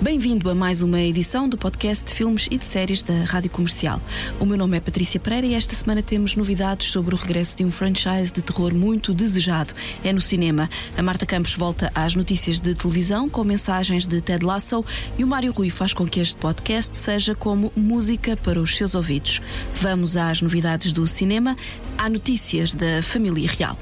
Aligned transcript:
Bem-vindo 0.00 0.48
a 0.48 0.54
mais 0.54 0.80
uma 0.80 1.00
edição 1.00 1.48
do 1.48 1.58
podcast 1.58 2.04
de 2.04 2.14
filmes 2.14 2.46
e 2.52 2.56
de 2.56 2.64
séries 2.64 3.02
da 3.02 3.24
Rádio 3.24 3.50
Comercial. 3.50 4.00
O 4.38 4.46
meu 4.46 4.56
nome 4.56 4.76
é 4.76 4.80
Patrícia 4.80 5.18
Pereira 5.18 5.44
e 5.44 5.54
esta 5.54 5.74
semana 5.74 6.00
temos 6.04 6.36
novidades 6.36 6.86
sobre 6.92 7.16
o 7.16 7.18
regresso 7.18 7.56
de 7.56 7.64
um 7.64 7.70
franchise 7.70 8.32
de 8.32 8.40
terror 8.40 8.72
muito 8.72 9.12
desejado. 9.12 9.74
É 10.04 10.12
no 10.12 10.20
cinema. 10.20 10.70
A 10.96 11.02
Marta 11.02 11.26
Campos 11.26 11.54
volta 11.54 11.90
às 11.96 12.14
notícias 12.14 12.60
de 12.60 12.76
televisão 12.76 13.28
com 13.28 13.42
mensagens 13.42 14.06
de 14.06 14.20
Ted 14.20 14.46
Lasso 14.46 14.84
e 15.18 15.24
o 15.24 15.26
Mário 15.26 15.50
Rui 15.50 15.68
faz 15.68 15.92
com 15.92 16.06
que 16.06 16.20
este 16.20 16.36
podcast 16.36 16.96
seja 16.96 17.34
como 17.34 17.72
música 17.74 18.36
para 18.36 18.60
os 18.60 18.76
seus 18.76 18.94
ouvidos. 18.94 19.42
Vamos 19.74 20.16
às 20.16 20.40
novidades 20.40 20.92
do 20.92 21.08
cinema. 21.08 21.56
Há 21.98 22.08
notícias 22.08 22.72
da 22.72 23.02
família 23.02 23.50
real. 23.50 23.76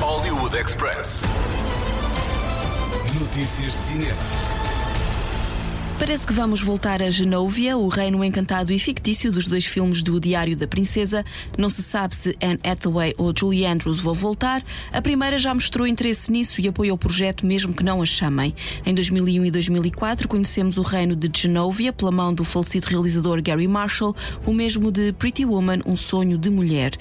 Hollywood 0.00 0.56
Express. 0.56 1.24
Notícias 3.20 3.74
de 3.74 3.80
cinema. 3.80 4.51
Parece 6.02 6.26
que 6.26 6.32
vamos 6.32 6.60
voltar 6.60 7.00
a 7.00 7.12
Genóvia, 7.12 7.76
o 7.76 7.86
reino 7.86 8.24
encantado 8.24 8.72
e 8.72 8.78
fictício 8.80 9.30
dos 9.30 9.46
dois 9.46 9.64
filmes 9.64 10.02
do 10.02 10.18
Diário 10.18 10.56
da 10.56 10.66
Princesa. 10.66 11.24
Não 11.56 11.70
se 11.70 11.80
sabe 11.80 12.16
se 12.16 12.36
Anne 12.42 12.58
Hathaway 12.64 13.14
ou 13.16 13.32
Julie 13.32 13.64
Andrews 13.64 14.00
vão 14.00 14.12
voltar. 14.12 14.64
A 14.92 15.00
primeira 15.00 15.38
já 15.38 15.54
mostrou 15.54 15.86
interesse 15.86 16.32
nisso 16.32 16.60
e 16.60 16.66
apoia 16.66 16.92
o 16.92 16.98
projeto, 16.98 17.46
mesmo 17.46 17.72
que 17.72 17.84
não 17.84 18.02
a 18.02 18.04
chamem. 18.04 18.52
Em 18.84 18.92
2001 18.92 19.44
e 19.44 19.50
2004 19.52 20.26
conhecemos 20.26 20.76
o 20.76 20.82
reino 20.82 21.14
de 21.14 21.30
Genóvia 21.40 21.92
pela 21.92 22.10
mão 22.10 22.34
do 22.34 22.42
falecido 22.42 22.88
realizador 22.88 23.40
Gary 23.40 23.68
Marshall, 23.68 24.16
o 24.44 24.52
mesmo 24.52 24.90
de 24.90 25.12
Pretty 25.12 25.44
Woman, 25.44 25.82
um 25.86 25.94
sonho 25.94 26.36
de 26.36 26.50
mulher. 26.50 26.98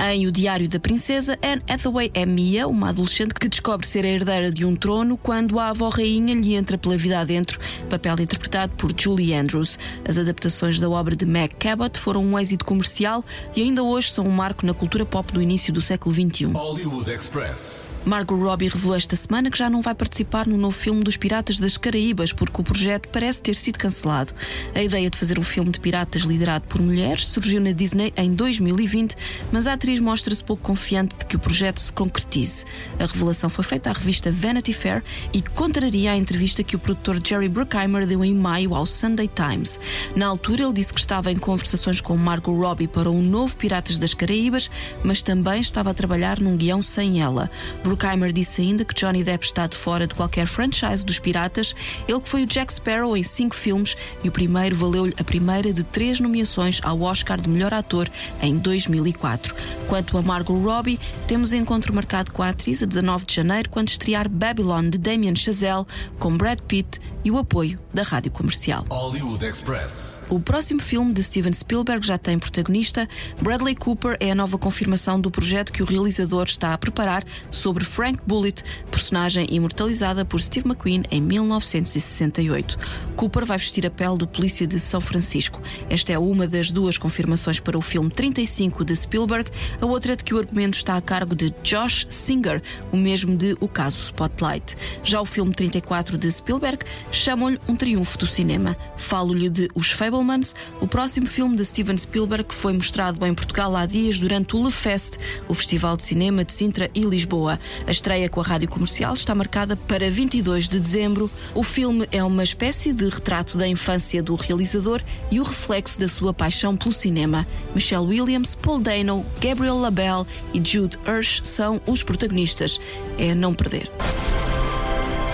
Em 0.00 0.28
O 0.28 0.32
Diário 0.32 0.68
da 0.68 0.78
Princesa, 0.78 1.36
Anne 1.42 1.60
Hathaway 1.68 2.08
é 2.14 2.24
Mia, 2.24 2.68
uma 2.68 2.90
adolescente 2.90 3.34
que 3.34 3.48
descobre 3.48 3.84
ser 3.84 4.04
a 4.04 4.08
herdeira 4.08 4.52
de 4.52 4.64
um 4.64 4.76
trono 4.76 5.18
quando 5.18 5.58
a 5.58 5.70
avó 5.70 5.88
rainha 5.88 6.36
lhe 6.36 6.54
entra 6.54 6.78
pela 6.78 6.96
vida 6.96 7.18
adentro, 7.18 7.58
papel 7.90 8.14
interpretado 8.20 8.72
por 8.76 8.94
Julie 8.96 9.34
Andrews. 9.34 9.76
As 10.08 10.16
adaptações 10.16 10.78
da 10.78 10.88
obra 10.88 11.16
de 11.16 11.26
Meg 11.26 11.52
Cabot 11.56 11.98
foram 11.98 12.24
um 12.24 12.38
êxito 12.38 12.64
comercial 12.64 13.24
e 13.56 13.62
ainda 13.62 13.82
hoje 13.82 14.12
são 14.12 14.24
um 14.24 14.30
marco 14.30 14.64
na 14.64 14.72
cultura 14.72 15.04
pop 15.04 15.32
do 15.32 15.42
início 15.42 15.72
do 15.72 15.80
século 15.80 16.14
XXI. 16.14 16.44
Hollywood 16.54 17.10
Express. 17.10 17.98
Margot 18.06 18.36
Robbie 18.36 18.68
revelou 18.68 18.96
esta 18.96 19.16
semana 19.16 19.50
que 19.50 19.58
já 19.58 19.68
não 19.68 19.82
vai 19.82 19.94
participar 19.94 20.46
no 20.46 20.56
novo 20.56 20.74
filme 20.74 21.02
dos 21.02 21.16
Piratas 21.16 21.58
das 21.58 21.76
Caraíbas 21.76 22.32
porque 22.32 22.60
o 22.60 22.64
projeto 22.64 23.08
parece 23.10 23.42
ter 23.42 23.54
sido 23.54 23.78
cancelado. 23.78 24.32
A 24.74 24.82
ideia 24.82 25.10
de 25.10 25.18
fazer 25.18 25.38
um 25.38 25.42
filme 25.42 25.70
de 25.70 25.80
piratas 25.80 26.22
liderado 26.22 26.64
por 26.68 26.80
mulheres 26.80 27.26
surgiu 27.26 27.60
na 27.60 27.72
Disney 27.72 28.12
em 28.16 28.32
2020, 28.32 29.14
mas 29.52 29.66
a 29.66 29.74
atriz 29.74 29.87
mostra-se 29.98 30.44
pouco 30.44 30.62
confiante 30.62 31.16
de 31.18 31.24
que 31.24 31.36
o 31.36 31.38
projeto 31.38 31.80
se 31.80 31.92
concretize. 31.92 32.64
A 32.98 33.06
revelação 33.06 33.48
foi 33.48 33.64
feita 33.64 33.88
à 33.88 33.92
revista 33.92 34.30
Vanity 34.30 34.72
Fair 34.72 35.02
e 35.32 35.40
contraria 35.40 36.12
a 36.12 36.16
entrevista 36.16 36.62
que 36.62 36.76
o 36.76 36.78
produtor 36.78 37.18
Jerry 37.24 37.48
Bruckheimer 37.48 38.06
deu 38.06 38.24
em 38.24 38.34
maio 38.34 38.74
ao 38.74 38.84
Sunday 38.84 39.28
Times. 39.28 39.80
Na 40.14 40.26
altura, 40.26 40.64
ele 40.64 40.74
disse 40.74 40.92
que 40.92 41.00
estava 41.00 41.32
em 41.32 41.38
conversações 41.38 42.00
com 42.00 42.16
Margot 42.16 42.54
Robbie 42.54 42.86
para 42.86 43.10
um 43.10 43.22
novo 43.22 43.56
Piratas 43.56 43.98
das 43.98 44.12
Caraíbas, 44.12 44.70
mas 45.02 45.22
também 45.22 45.60
estava 45.60 45.90
a 45.90 45.94
trabalhar 45.94 46.38
num 46.38 46.56
guião 46.56 46.82
sem 46.82 47.22
ela. 47.22 47.50
Bruckheimer 47.82 48.32
disse 48.32 48.60
ainda 48.60 48.84
que 48.84 48.94
Johnny 48.94 49.24
Depp 49.24 49.44
está 49.44 49.66
de 49.66 49.76
fora 49.76 50.06
de 50.06 50.14
qualquer 50.14 50.46
franchise 50.46 51.04
dos 51.06 51.18
piratas, 51.18 51.74
ele 52.06 52.20
que 52.20 52.28
foi 52.28 52.42
o 52.42 52.46
Jack 52.46 52.74
Sparrow 52.74 53.16
em 53.16 53.22
cinco 53.22 53.54
filmes 53.54 53.96
e 54.22 54.28
o 54.28 54.32
primeiro 54.32 54.76
valeu-lhe 54.76 55.14
a 55.18 55.24
primeira 55.24 55.72
de 55.72 55.82
três 55.84 56.20
nomeações 56.20 56.80
ao 56.82 57.00
Oscar 57.00 57.40
de 57.40 57.48
melhor 57.48 57.72
ator 57.72 58.08
em 58.42 58.56
2004. 58.58 59.54
Quanto 59.86 60.18
a 60.18 60.22
Margot 60.22 60.54
Robbie, 60.54 60.98
temos 61.26 61.52
encontro 61.52 61.94
marcado 61.94 62.32
com 62.32 62.42
a 62.42 62.48
atriz 62.48 62.82
a 62.82 62.86
19 62.86 63.24
de 63.26 63.34
janeiro, 63.34 63.70
quando 63.70 63.88
estrear 63.88 64.28
Babylon 64.28 64.90
de 64.90 64.98
Damien 64.98 65.36
Chazelle, 65.36 65.86
com 66.18 66.36
Brad 66.36 66.60
Pitt 66.60 67.00
e 67.24 67.30
o 67.30 67.38
apoio 67.38 67.78
da 67.92 68.02
rádio 68.02 68.30
comercial. 68.30 68.84
Hollywood 68.90 69.44
Express. 69.44 70.26
O 70.30 70.40
próximo 70.40 70.80
filme 70.80 71.12
de 71.12 71.22
Steven 71.22 71.52
Spielberg 71.52 72.06
já 72.06 72.18
tem 72.18 72.38
protagonista. 72.38 73.08
Bradley 73.40 73.74
Cooper 73.74 74.16
é 74.20 74.30
a 74.30 74.34
nova 74.34 74.58
confirmação 74.58 75.20
do 75.20 75.30
projeto 75.30 75.72
que 75.72 75.82
o 75.82 75.86
realizador 75.86 76.44
está 76.46 76.74
a 76.74 76.78
preparar 76.78 77.24
sobre 77.50 77.84
Frank 77.84 78.20
Bullitt, 78.26 78.62
personagem 78.90 79.46
imortalizada 79.50 80.24
por 80.24 80.40
Steve 80.40 80.68
McQueen 80.68 81.04
em 81.10 81.20
1968. 81.20 82.78
Cooper 83.16 83.44
vai 83.44 83.58
vestir 83.58 83.86
a 83.86 83.90
pele 83.90 84.18
do 84.18 84.28
polícia 84.28 84.66
de 84.66 84.78
São 84.78 85.00
Francisco. 85.00 85.60
Esta 85.90 86.12
é 86.12 86.18
uma 86.18 86.46
das 86.46 86.70
duas 86.70 86.98
confirmações 86.98 87.58
para 87.60 87.76
o 87.76 87.80
filme 87.82 88.10
35 88.10 88.84
de 88.84 88.94
Spielberg. 88.94 89.50
A 89.80 89.86
outra 89.86 90.12
é 90.12 90.16
de 90.16 90.24
que 90.24 90.34
o 90.34 90.38
argumento 90.38 90.76
está 90.76 90.96
a 90.96 91.00
cargo 91.00 91.34
de 91.34 91.50
Josh 91.62 92.06
Singer, 92.08 92.62
o 92.92 92.96
mesmo 92.96 93.36
de 93.36 93.56
O 93.60 93.68
Caso 93.68 93.98
Spotlight. 93.98 94.76
Já 95.04 95.20
o 95.20 95.26
filme 95.26 95.54
34 95.54 96.18
de 96.18 96.30
Spielberg 96.30 96.84
chamam-lhe 97.12 97.58
um 97.68 97.76
triunfo 97.76 98.18
do 98.18 98.26
cinema. 98.26 98.76
Falo-lhe 98.96 99.48
de 99.48 99.68
Os 99.74 99.90
Fablemans, 99.90 100.54
o 100.80 100.86
próximo 100.86 101.26
filme 101.26 101.56
de 101.56 101.64
Steven 101.64 101.96
Spielberg 101.96 102.44
que 102.44 102.54
foi 102.54 102.72
mostrado 102.72 103.24
em 103.26 103.34
Portugal 103.34 103.76
há 103.76 103.86
dias 103.86 104.18
durante 104.18 104.56
o 104.56 104.64
Le 104.64 104.70
Fest, 104.70 105.16
o 105.48 105.54
Festival 105.54 105.96
de 105.96 106.04
Cinema 106.04 106.44
de 106.44 106.52
Sintra 106.52 106.90
e 106.94 107.00
Lisboa. 107.02 107.60
A 107.86 107.90
estreia 107.90 108.28
com 108.28 108.40
a 108.40 108.44
rádio 108.44 108.68
comercial 108.68 109.14
está 109.14 109.34
marcada 109.34 109.76
para 109.76 110.10
22 110.10 110.68
de 110.68 110.80
dezembro. 110.80 111.30
O 111.54 111.62
filme 111.62 112.06
é 112.10 112.22
uma 112.24 112.42
espécie 112.42 112.92
de 112.92 113.08
retrato 113.08 113.58
da 113.58 113.68
infância 113.68 114.22
do 114.22 114.34
realizador 114.34 115.00
e 115.30 115.40
o 115.40 115.44
reflexo 115.44 116.00
da 116.00 116.08
sua 116.08 116.32
paixão 116.32 116.76
pelo 116.76 116.92
cinema. 116.92 117.46
Michelle 117.74 118.06
Williams, 118.06 118.54
Paul 118.54 118.80
Dano, 118.80 119.24
Gabriel 119.40 119.57
LaBelle 119.66 120.26
e 120.54 120.62
Jude 120.64 120.98
Hirsch 121.06 121.40
são 121.44 121.80
os 121.86 122.02
protagonistas. 122.02 122.80
É 123.18 123.34
não 123.34 123.54
perder. 123.54 123.90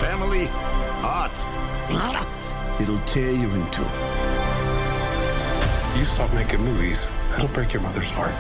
Family 0.01 0.49
art. 1.03 1.33
It'll 2.81 2.99
tear 3.07 3.31
you 3.31 3.49
in 3.55 3.65
two. 3.71 3.87
You 5.97 6.05
stop 6.05 6.33
making 6.35 6.61
movies, 6.61 7.09
that'll 7.31 7.49
break 7.49 7.73
your 7.73 7.83
mother's 7.83 8.11
heart. 8.11 8.35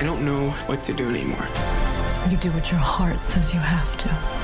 I 0.00 0.04
don't 0.04 0.24
know 0.24 0.50
what 0.68 0.84
to 0.84 0.92
do 0.92 1.08
anymore. 1.08 1.46
You 2.30 2.36
do 2.36 2.50
what 2.52 2.70
your 2.70 2.80
heart 2.80 3.24
says 3.26 3.52
you 3.52 3.60
have 3.60 3.96
to. 3.98 4.39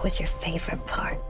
What 0.00 0.04
was 0.04 0.18
your 0.18 0.28
favorite 0.28 0.86
part? 0.86 1.20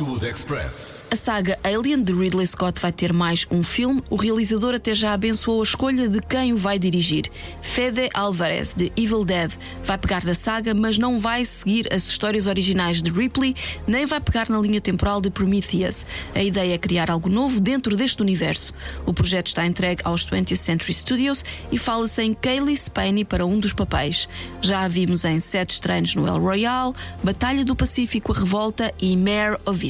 Hollywood 0.00 0.26
Express. 0.26 1.04
A 1.10 1.16
saga 1.16 1.58
Alien 1.62 2.02
de 2.02 2.12
Ridley 2.12 2.46
Scott 2.46 2.80
vai 2.80 2.90
ter 2.90 3.12
mais 3.12 3.46
um 3.50 3.62
filme. 3.62 4.02
O 4.08 4.16
realizador 4.16 4.74
até 4.74 4.94
já 4.94 5.12
abençoou 5.12 5.60
a 5.60 5.62
escolha 5.62 6.08
de 6.08 6.20
quem 6.22 6.54
o 6.54 6.56
vai 6.56 6.78
dirigir. 6.78 7.24
Fede 7.60 8.08
Alvarez, 8.14 8.72
de 8.74 8.90
Evil 8.96 9.24
Dead, 9.24 9.52
vai 9.84 9.98
pegar 9.98 10.24
da 10.24 10.34
saga, 10.34 10.72
mas 10.72 10.96
não 10.96 11.18
vai 11.18 11.44
seguir 11.44 11.92
as 11.92 12.06
histórias 12.06 12.46
originais 12.46 13.02
de 13.02 13.10
Ripley, 13.10 13.54
nem 13.86 14.06
vai 14.06 14.20
pegar 14.20 14.48
na 14.48 14.58
linha 14.58 14.80
temporal 14.80 15.20
de 15.20 15.30
Prometheus. 15.30 16.06
A 16.34 16.42
ideia 16.42 16.74
é 16.74 16.78
criar 16.78 17.10
algo 17.10 17.28
novo 17.28 17.60
dentro 17.60 17.94
deste 17.94 18.22
universo. 18.22 18.72
O 19.04 19.12
projeto 19.12 19.48
está 19.48 19.66
entregue 19.66 20.00
aos 20.04 20.24
20th 20.24 20.56
Century 20.56 20.94
Studios 20.94 21.44
e 21.70 21.76
fala-se 21.76 22.22
em 22.22 22.32
Kaylee 22.32 22.76
Spaney 22.76 23.24
para 23.24 23.44
um 23.44 23.58
dos 23.58 23.74
papéis. 23.74 24.26
Já 24.62 24.80
a 24.80 24.88
vimos 24.88 25.24
em 25.26 25.40
Sete 25.40 25.70
Estranhos 25.70 26.14
no 26.14 26.26
El 26.26 26.40
Royale, 26.40 26.94
Batalha 27.22 27.64
do 27.64 27.76
Pacífico, 27.76 28.32
A 28.32 28.38
Revolta 28.38 28.92
e 29.00 29.14
Mare 29.14 29.58
of 29.66 29.89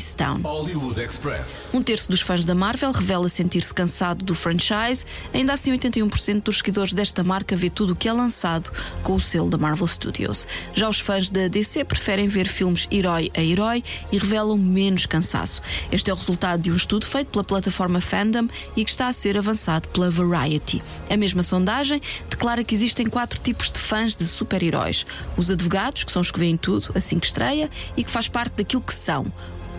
Express. 0.98 1.74
Um 1.74 1.82
terço 1.82 2.10
dos 2.10 2.20
fãs 2.20 2.44
da 2.44 2.54
Marvel 2.54 2.90
revela 2.90 3.28
sentir-se 3.28 3.72
cansado 3.72 4.24
do 4.24 4.34
franchise. 4.34 5.04
Ainda 5.32 5.52
assim, 5.52 5.76
81% 5.76 6.42
dos 6.42 6.58
seguidores 6.58 6.92
desta 6.92 7.22
marca 7.22 7.54
vê 7.54 7.68
tudo 7.68 7.92
o 7.92 7.96
que 7.96 8.08
é 8.08 8.12
lançado 8.12 8.72
com 9.02 9.14
o 9.14 9.20
selo 9.20 9.50
da 9.50 9.58
Marvel 9.58 9.86
Studios. 9.86 10.46
Já 10.74 10.88
os 10.88 10.98
fãs 10.98 11.28
da 11.28 11.48
DC 11.48 11.84
preferem 11.84 12.26
ver 12.28 12.46
filmes 12.46 12.88
herói 12.90 13.30
a 13.36 13.42
herói 13.42 13.84
e 14.10 14.18
revelam 14.18 14.56
menos 14.56 15.06
cansaço. 15.06 15.60
Este 15.92 16.10
é 16.10 16.14
o 16.14 16.16
resultado 16.16 16.62
de 16.62 16.70
um 16.70 16.76
estudo 16.76 17.06
feito 17.06 17.28
pela 17.28 17.44
plataforma 17.44 18.00
Fandom 18.00 18.48
e 18.76 18.84
que 18.84 18.90
está 18.90 19.08
a 19.08 19.12
ser 19.12 19.36
avançado 19.36 19.88
pela 19.88 20.10
Variety. 20.10 20.82
A 21.08 21.16
mesma 21.16 21.42
sondagem 21.42 22.00
declara 22.28 22.64
que 22.64 22.74
existem 22.74 23.06
quatro 23.06 23.38
tipos 23.40 23.70
de 23.70 23.78
fãs 23.78 24.16
de 24.16 24.26
super-heróis: 24.26 25.04
os 25.36 25.50
advogados, 25.50 26.04
que 26.04 26.12
são 26.12 26.22
os 26.22 26.30
que 26.30 26.38
veem 26.38 26.56
tudo 26.56 26.90
assim 26.94 27.18
que 27.18 27.26
estreia 27.26 27.70
e 27.96 28.04
que 28.04 28.10
faz 28.10 28.28
parte 28.28 28.54
daquilo 28.56 28.82
que 28.82 28.94
são 28.94 29.30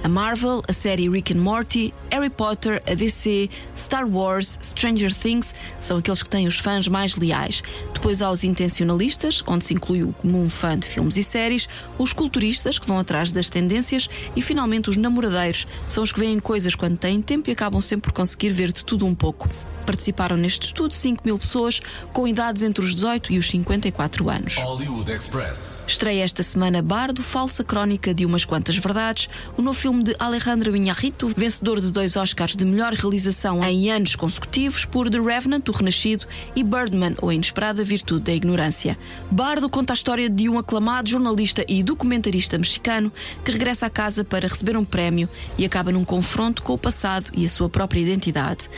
A 0.04 0.10
Marvel, 0.10 0.64
a 0.68 0.74
série 0.74 1.08
Rick 1.08 1.32
and 1.32 1.42
Morty, 1.42 1.94
Harry 2.10 2.32
Potter, 2.32 2.82
a 2.88 2.96
DC, 2.96 3.48
Star 3.76 4.08
Wars, 4.08 4.58
Stranger 4.60 5.14
Things 5.14 5.54
são 5.80 5.98
aqueles 5.98 6.24
que 6.24 6.30
têm 6.30 6.48
os 6.48 6.58
fãs 6.58 6.88
mais 6.88 7.16
leais. 7.16 7.62
Depois 7.94 8.20
há 8.20 8.32
os 8.32 8.44
intencionalistas, 8.44 9.44
onde 9.46 9.64
se 9.64 9.76
inclui 9.76 10.02
o 10.02 10.12
comum 10.12 10.50
fã 10.50 10.76
de 10.76 10.88
filmes 10.88 11.18
e 11.18 11.24
séries, 11.24 11.70
os 12.00 12.14
culturistas, 12.14 12.80
que 12.80 12.88
vão 12.88 12.98
atrás 12.98 13.32
das 13.32 13.48
tendências, 13.48 14.10
e 14.36 14.42
finalmente 14.42 14.90
os 14.90 14.98
namoradeiros, 14.98 15.68
são 15.88 16.02
os 16.02 16.12
que 16.12 16.20
veem 16.20 16.40
coisas 16.40 16.74
quando 16.74 16.98
têm 16.98 17.22
tempo 17.22 17.52
e 17.52 17.54
acabam 17.54 17.80
sempre 17.80 18.12
por 18.12 18.14
conseguir 18.14 18.50
ver 18.50 18.72
de 18.72 18.84
tudo 18.84 19.06
um 19.06 19.14
pouco. 19.14 19.48
Participaram 19.86 20.38
neste 20.38 20.68
estudo 20.68 20.94
5 20.94 21.24
mil 21.26 21.38
pessoas 21.38 21.82
com 22.14 22.28
idades 22.28 22.64
entre 22.64 22.84
os 22.84 22.96
18 22.96 23.34
e 23.34 23.38
os 23.38 23.50
54 23.50 24.30
anos. 24.30 24.56
Hollywood 24.58 25.12
Express. 25.12 25.86
Estreia 25.88 26.24
esta 26.24 26.44
semana 26.44 26.82
Bardo, 26.82 27.24
falsa 27.24 27.64
crónica 27.64 28.14
de 28.14 28.26
umas 28.26 28.46
quantas 28.46 28.78
verdades, 28.78 29.28
o 29.58 29.62
novo 29.62 29.78
filme 29.78 30.04
de 30.04 30.16
Alejandro 30.20 30.76
Iñárritu, 30.76 31.32
vencedor 31.36 31.82
de 31.82 31.92
dois 31.92 32.16
Oscars 32.16 32.56
de 32.56 32.66
melhor 32.66 32.94
realização 32.94 33.64
em 33.64 33.92
anos 33.92 34.16
consecutivos 34.16 34.86
por 34.86 35.10
The 35.10 35.20
Revenant, 35.20 35.68
o 35.68 35.72
Renascido, 35.72 36.26
e 36.56 36.64
Birdman, 36.64 37.16
ou 37.22 37.30
a 37.30 37.34
inesperada 37.34 37.84
virtude 37.84 38.26
da 38.26 38.34
ignorância. 38.34 38.98
Bardo 39.30 39.70
conta 39.70 39.94
a 39.94 39.96
história 39.96 40.30
de 40.30 40.50
um 40.50 40.58
aclamado 40.58 41.10
jornalista 41.10 41.66
e 41.68 41.84
documentarista 41.84 42.58
mexicano 42.58 43.12
que 43.44 43.52
regressa 43.52 43.86
à 43.86 43.90
casa 43.90 44.24
para 44.24 44.48
receber 44.48 44.78
um 44.78 44.86
prémio 44.86 45.28
e 45.58 45.66
acaba 45.66 45.92
num 45.92 46.06
confronto 46.06 46.62
com 46.62 46.74
o 46.74 46.78
passado 46.78 47.28
e 47.34 47.46
a 47.46 47.50
sua 47.50 47.70
própria 47.70 48.00
identidade. 48.00 48.70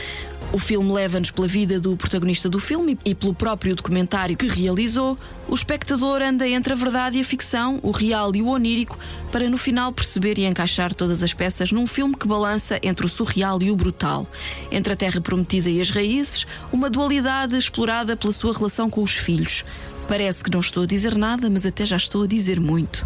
O 0.54 0.58
filme 0.58 0.92
leva-nos 0.92 1.32
pela 1.32 1.48
vida 1.48 1.80
do 1.80 1.96
protagonista 1.96 2.48
do 2.48 2.60
filme 2.60 2.96
e 3.04 3.12
pelo 3.12 3.34
próprio 3.34 3.74
documentário 3.74 4.36
que 4.36 4.46
realizou. 4.46 5.18
O 5.48 5.54
espectador 5.54 6.22
anda 6.22 6.48
entre 6.48 6.72
a 6.72 6.76
verdade 6.76 7.18
e 7.18 7.22
a 7.22 7.24
ficção, 7.24 7.80
o 7.82 7.90
real 7.90 8.30
e 8.36 8.40
o 8.40 8.46
onírico, 8.46 8.96
para 9.32 9.50
no 9.50 9.58
final 9.58 9.92
perceber 9.92 10.38
e 10.38 10.44
encaixar 10.44 10.94
todas 10.94 11.24
as 11.24 11.34
peças 11.34 11.72
num 11.72 11.88
filme 11.88 12.14
que 12.14 12.28
balança 12.28 12.78
entre 12.84 13.04
o 13.04 13.08
surreal 13.08 13.60
e 13.62 13.70
o 13.72 13.74
brutal. 13.74 14.28
Entre 14.70 14.92
a 14.92 14.96
terra 14.96 15.20
prometida 15.20 15.68
e 15.68 15.80
as 15.80 15.90
raízes, 15.90 16.46
uma 16.72 16.88
dualidade 16.88 17.58
explorada 17.58 18.16
pela 18.16 18.32
sua 18.32 18.54
relação 18.54 18.88
com 18.88 19.02
os 19.02 19.16
filhos. 19.16 19.64
Parece 20.06 20.44
que 20.44 20.52
não 20.52 20.60
estou 20.60 20.84
a 20.84 20.86
dizer 20.86 21.16
nada, 21.16 21.50
mas 21.50 21.66
até 21.66 21.84
já 21.84 21.96
estou 21.96 22.22
a 22.22 22.28
dizer 22.28 22.60
muito. 22.60 23.04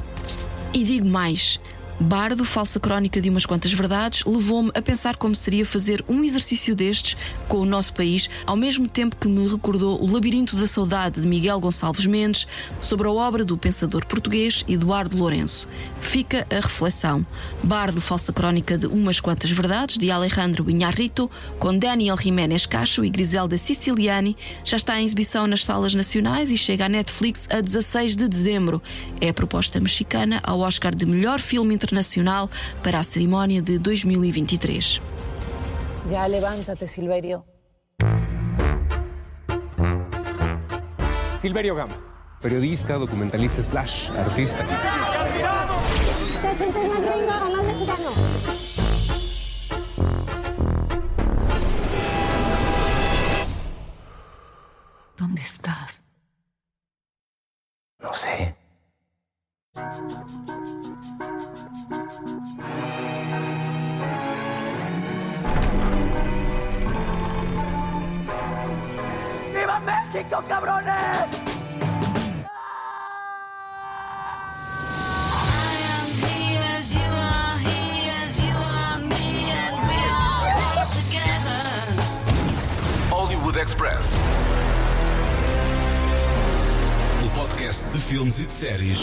E 0.75 0.85
digo 0.85 1.09
mais. 1.09 1.59
Bardo, 2.01 2.45
falsa 2.45 2.79
crónica 2.79 3.21
de 3.21 3.29
umas 3.29 3.45
quantas 3.45 3.73
verdades, 3.73 4.25
levou-me 4.25 4.71
a 4.73 4.81
pensar 4.81 5.17
como 5.17 5.35
seria 5.35 5.67
fazer 5.67 6.05
um 6.09 6.23
exercício 6.23 6.77
destes 6.77 7.17
com 7.49 7.59
o 7.59 7.65
nosso 7.65 7.93
país, 7.93 8.31
ao 8.47 8.55
mesmo 8.55 8.87
tempo 8.87 9.17
que 9.17 9.27
me 9.27 9.49
recordou 9.49 10.01
o 10.01 10.09
Labirinto 10.09 10.55
da 10.55 10.69
Saudade 10.69 11.21
de 11.21 11.27
Miguel 11.27 11.59
Gonçalves 11.59 12.07
Mendes 12.07 12.47
sobre 12.81 13.09
a 13.09 13.11
obra 13.11 13.45
do 13.45 13.59
pensador 13.59 14.07
português 14.07 14.65
Eduardo 14.69 15.17
Lourenço. 15.17 15.67
Fica 16.01 16.47
a 16.49 16.61
reflexão. 16.61 17.27
Bardo, 17.65 18.01
falsa 18.01 18.33
crónica 18.33 18.79
de 18.79 18.87
umas 18.87 19.19
quantas 19.19 19.51
verdades, 19.51 19.99
de 19.99 20.09
Alejandro 20.09 20.71
Iñárritu, 20.71 21.29
com 21.59 21.77
Daniel 21.77 22.17
Jiménez 22.17 22.65
Cacho 22.65 23.05
e 23.05 23.11
Griselda 23.11 23.59
Siciliani, 23.59 24.37
já 24.65 24.77
está 24.77 25.01
em 25.01 25.05
exibição 25.05 25.49
nas 25.49 25.65
salas 25.65 25.95
nacionais 25.95 26.53
e 26.53 26.57
chega 26.57 26.87
à 26.87 26.89
Netflix 26.89 27.49
a 27.51 27.61
16 27.61 28.15
de 28.15 28.29
dezembro. 28.29 28.81
É 29.21 29.31
a 29.31 29.35
proposta 29.35 29.81
mexicana 29.81 30.41
ao 30.45 30.61
Oscar 30.61 30.95
de 30.95 31.05
melhor 31.05 31.41
filme 31.41 31.75
internacional 31.75 31.88
para 32.83 33.01
a 33.01 33.05
cerimónia 33.05 33.63
de 33.63 33.79
2023. 33.79 35.01
Ya 36.11 36.29
levántate, 36.29 36.87
Silverio. 36.87 37.45
Silverio 41.37 41.75
Gama, 41.75 41.95
periodista, 42.41 42.95
documentalista 42.95 43.63
slash 43.63 44.11
artista. 44.11 44.65
¿Te 46.43 46.57
sientes 46.57 46.91
más 46.91 47.01
gringo 47.01 47.33
o 47.47 47.51
más 47.51 47.65
mexicano? 47.65 48.11
¿Dónde 55.17 55.43
estás? 55.43 56.03
No 58.01 58.15
sé. 58.15 58.68
¡Viva 69.55 69.81
México, 69.81 70.43
cabrones! 70.49 71.49
Hollywood 83.11 83.57
Express. 83.59 84.29
Podcast 87.69 87.85
de 87.91 87.99
filmes 87.99 88.41
e 88.41 88.45
de 88.47 88.53
séries 88.53 88.99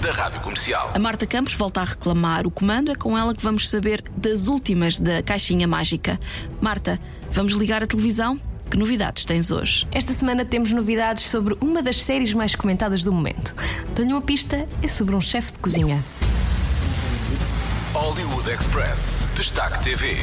da 0.00 0.12
Rádio 0.12 0.40
Comercial. 0.40 0.92
A 0.94 0.98
Marta 0.98 1.26
Campos 1.26 1.52
volta 1.52 1.82
a 1.82 1.84
reclamar 1.84 2.46
o 2.46 2.50
comando, 2.50 2.90
é 2.90 2.94
com 2.94 3.18
ela 3.18 3.34
que 3.34 3.42
vamos 3.42 3.68
saber 3.68 4.02
das 4.16 4.46
últimas 4.46 4.98
da 4.98 5.22
Caixinha 5.22 5.68
Mágica. 5.68 6.18
Marta, 6.58 6.98
vamos 7.30 7.52
ligar 7.52 7.82
a 7.82 7.86
televisão? 7.86 8.40
Que 8.70 8.78
novidades 8.78 9.26
tens 9.26 9.50
hoje? 9.50 9.86
Esta 9.92 10.14
semana 10.14 10.42
temos 10.42 10.72
novidades 10.72 11.24
sobre 11.24 11.54
uma 11.60 11.82
das 11.82 12.00
séries 12.00 12.32
mais 12.32 12.54
comentadas 12.54 13.04
do 13.04 13.12
momento. 13.12 13.54
Dou-lhe 13.94 14.10
uma 14.10 14.22
pista, 14.22 14.66
é 14.82 14.88
sobre 14.88 15.14
um 15.14 15.20
chefe 15.20 15.52
de 15.52 15.58
cozinha. 15.58 16.02
Hollywood 17.92 18.48
Express. 18.48 19.28
Destaque 19.34 19.82
TV. 19.82 20.16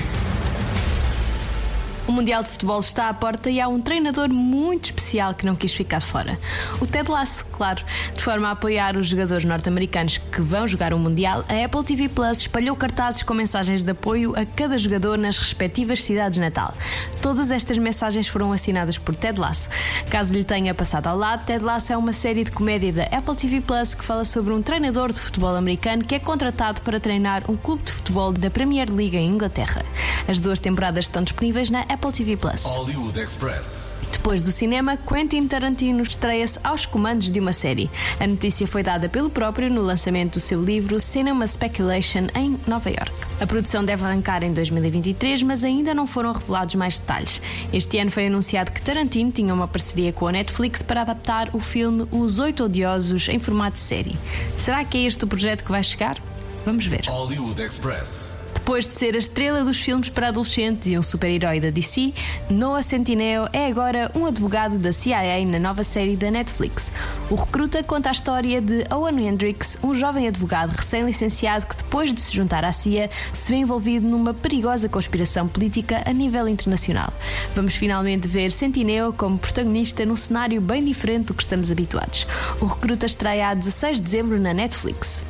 Mundial 2.16 2.44
de 2.44 2.50
Futebol 2.50 2.80
está 2.80 3.10
à 3.10 3.14
porta 3.14 3.50
e 3.50 3.60
há 3.60 3.68
um 3.68 3.82
treinador 3.82 4.30
muito 4.30 4.86
especial 4.86 5.34
que 5.34 5.46
não 5.46 5.54
quis 5.54 5.74
ficar 5.74 6.00
fora. 6.00 6.40
O 6.80 6.88
Ted 6.88 7.12
Lasso, 7.12 7.44
claro. 7.52 7.84
De 8.16 8.24
forma 8.24 8.48
a 8.48 8.52
apoiar 8.52 8.96
os 8.96 9.08
jogadores 9.08 9.44
norte-americanos 9.44 10.18
que 10.18 10.40
vão 10.42 10.66
jogar 10.66 10.94
o 10.94 10.98
Mundial, 10.98 11.44
a 11.50 11.66
Apple 11.66 11.84
TV 11.84 12.08
Plus 12.08 12.40
espalhou 12.40 12.74
cartazes 12.78 13.22
com 13.22 13.34
mensagens 13.34 13.84
de 13.84 13.92
apoio 13.92 14.34
a 14.34 14.46
cada 14.46 14.78
jogador 14.78 15.18
nas 15.18 15.38
respectivas 15.38 16.02
cidades 16.04 16.40
natal. 16.40 16.74
Todas 17.22 17.52
estas 17.52 17.78
mensagens 17.78 18.30
foram 18.30 18.54
assinadas 18.54 18.98
por 18.98 19.14
Ted 19.14 19.38
Lasso. 19.38 19.68
Caso 20.10 20.34
lhe 20.34 20.46
tenha 20.46 20.74
passado 20.74 21.08
ao 21.08 21.18
lado, 21.18 21.46
Ted 21.46 21.66
Lasso 21.66 21.92
é 21.92 21.98
uma 21.98 22.14
série 22.14 22.46
de 22.46 22.52
comédia 22.52 22.94
da 22.94 23.04
Apple 23.04 23.36
TV 23.36 23.60
Plus 23.60 23.94
que 23.94 24.06
fala 24.06 24.24
sobre 24.24 24.54
um 24.54 24.62
treinador 24.62 25.12
de 25.12 25.20
futebol 25.20 25.54
americano 25.54 26.06
que 26.06 26.16
é 26.16 26.20
contratado 26.20 26.80
para 26.80 26.98
treinar 26.98 27.44
um 27.52 27.58
clube 27.58 27.84
de 27.84 27.92
futebol 27.92 28.32
da 28.32 28.50
Premier 28.50 28.90
League 28.90 29.18
em 29.18 29.28
Inglaterra. 29.28 29.84
As 30.30 30.40
duas 30.40 30.60
temporadas 30.60 31.06
estão 31.06 31.22
disponíveis 31.22 31.70
na 31.70 31.82
Apple 31.82 32.05
TV 32.12 32.38
Plus. 32.38 32.64
Hollywood 32.64 33.20
Express. 33.20 33.96
Depois 34.12 34.42
do 34.42 34.52
cinema, 34.52 34.98
Quentin 34.98 35.48
Tarantino 35.48 36.04
estreia-se 36.04 36.60
aos 36.64 36.86
comandos 36.86 37.30
de 37.30 37.40
uma 37.40 37.54
série. 37.54 37.90
A 38.20 38.26
notícia 38.26 38.66
foi 38.66 38.84
dada 38.84 39.08
pelo 39.08 39.30
próprio 39.30 39.70
no 39.70 39.82
lançamento 39.82 40.34
do 40.34 40.40
seu 40.40 40.64
livro 40.64 41.00
Cinema 41.00 41.46
Speculation 41.46 42.28
em 42.36 42.60
Nova 42.68 42.90
York. 42.90 43.14
A 43.40 43.46
produção 43.46 43.84
deve 43.84 44.04
arrancar 44.04 44.44
em 44.44 44.54
2023, 44.54 45.44
mas 45.44 45.64
ainda 45.64 45.94
não 45.94 46.08
foram 46.08 46.32
revelados 46.32 46.76
mais 46.76 46.98
detalhes. 46.98 47.42
Este 47.74 47.98
ano 48.00 48.12
foi 48.12 48.28
anunciado 48.28 48.72
que 48.72 48.82
Tarantino 48.82 49.32
tinha 49.32 49.54
uma 49.54 49.68
parceria 49.68 50.14
com 50.14 50.28
a 50.28 50.32
Netflix 50.32 50.82
para 50.82 51.02
adaptar 51.02 51.50
o 51.54 51.60
filme 51.60 52.08
Os 52.12 52.40
Oito 52.40 52.64
Odiosos 52.64 53.28
em 53.30 53.40
formato 53.40 53.78
de 53.78 53.84
série. 53.84 54.18
Será 54.58 54.84
que 54.86 54.98
é 54.98 55.02
este 55.02 55.24
o 55.24 55.28
projeto 55.28 55.64
que 55.64 55.72
vai 55.72 55.84
chegar? 55.84 56.18
Vamos 56.66 56.86
ver. 56.86 57.06
Hollywood 57.08 57.62
Express. 57.62 58.45
Depois 58.66 58.88
de 58.88 58.96
ser 58.96 59.14
a 59.14 59.20
estrela 59.20 59.64
dos 59.64 59.80
filmes 59.80 60.10
para 60.10 60.30
adolescentes 60.30 60.88
e 60.88 60.98
um 60.98 61.04
super-herói 61.04 61.60
da 61.60 61.70
DC, 61.70 62.12
Noah 62.50 62.82
Centineo 62.82 63.48
é 63.54 63.68
agora 63.68 64.12
um 64.16 64.26
advogado 64.26 64.80
da 64.80 64.92
CIA 64.92 65.46
na 65.46 65.60
nova 65.60 65.84
série 65.84 66.18
da 66.18 66.32
Netflix. 66.32 66.92
O 67.30 67.36
recruta 67.36 67.84
conta 67.84 68.10
a 68.10 68.12
história 68.12 68.60
de 68.60 68.84
Owen 68.92 69.28
Hendricks, 69.28 69.78
um 69.84 69.94
jovem 69.94 70.28
advogado 70.28 70.72
recém-licenciado 70.72 71.68
que, 71.68 71.76
depois 71.76 72.12
de 72.12 72.20
se 72.20 72.36
juntar 72.36 72.66
à 72.66 72.72
CIA, 72.72 73.12
se 73.32 73.52
vê 73.52 73.58
envolvido 73.58 74.08
numa 74.08 74.34
perigosa 74.34 74.90
conspiração 74.90 75.48
política 75.48 76.02
a 76.04 76.12
nível 76.12 76.48
internacional. 76.48 77.14
Vamos 77.54 77.76
finalmente 77.76 78.28
ver 78.28 78.52
Centineo 78.52 79.14
como 79.14 79.38
protagonista 79.38 80.04
num 80.08 80.18
cenário 80.18 80.60
bem 80.60 80.84
diferente 80.84 81.26
do 81.26 81.36
que 81.36 81.44
estamos 81.44 81.70
habituados. 81.72 82.26
O 82.60 82.66
recruta 82.66 83.06
estreia 83.06 83.50
a 83.50 83.54
16 83.54 83.98
de 83.98 84.04
dezembro 84.04 84.40
na 84.40 84.56
Netflix. 84.56 85.22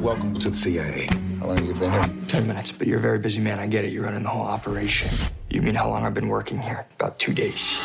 Welcome 0.00 0.34
to 0.34 0.50
the 0.50 0.54
CIA. 0.54 1.08
How 1.40 1.46
long 1.46 1.56
have 1.56 1.66
you 1.66 1.74
been 1.74 1.90
here? 1.90 2.04
Ten 2.28 2.46
minutes, 2.46 2.70
but 2.70 2.86
you're 2.86 3.00
a 3.00 3.02
very 3.02 3.18
busy 3.18 3.40
man. 3.40 3.58
I 3.58 3.66
get 3.66 3.84
it. 3.84 3.92
You're 3.92 4.04
running 4.04 4.22
the 4.22 4.28
whole 4.28 4.46
operation. 4.46 5.08
You 5.50 5.60
mean 5.60 5.74
how 5.74 5.88
long 5.88 6.06
I've 6.06 6.14
been 6.14 6.28
working 6.28 6.56
here? 6.60 6.86
About 6.94 7.18
two 7.18 7.34
days. 7.34 7.78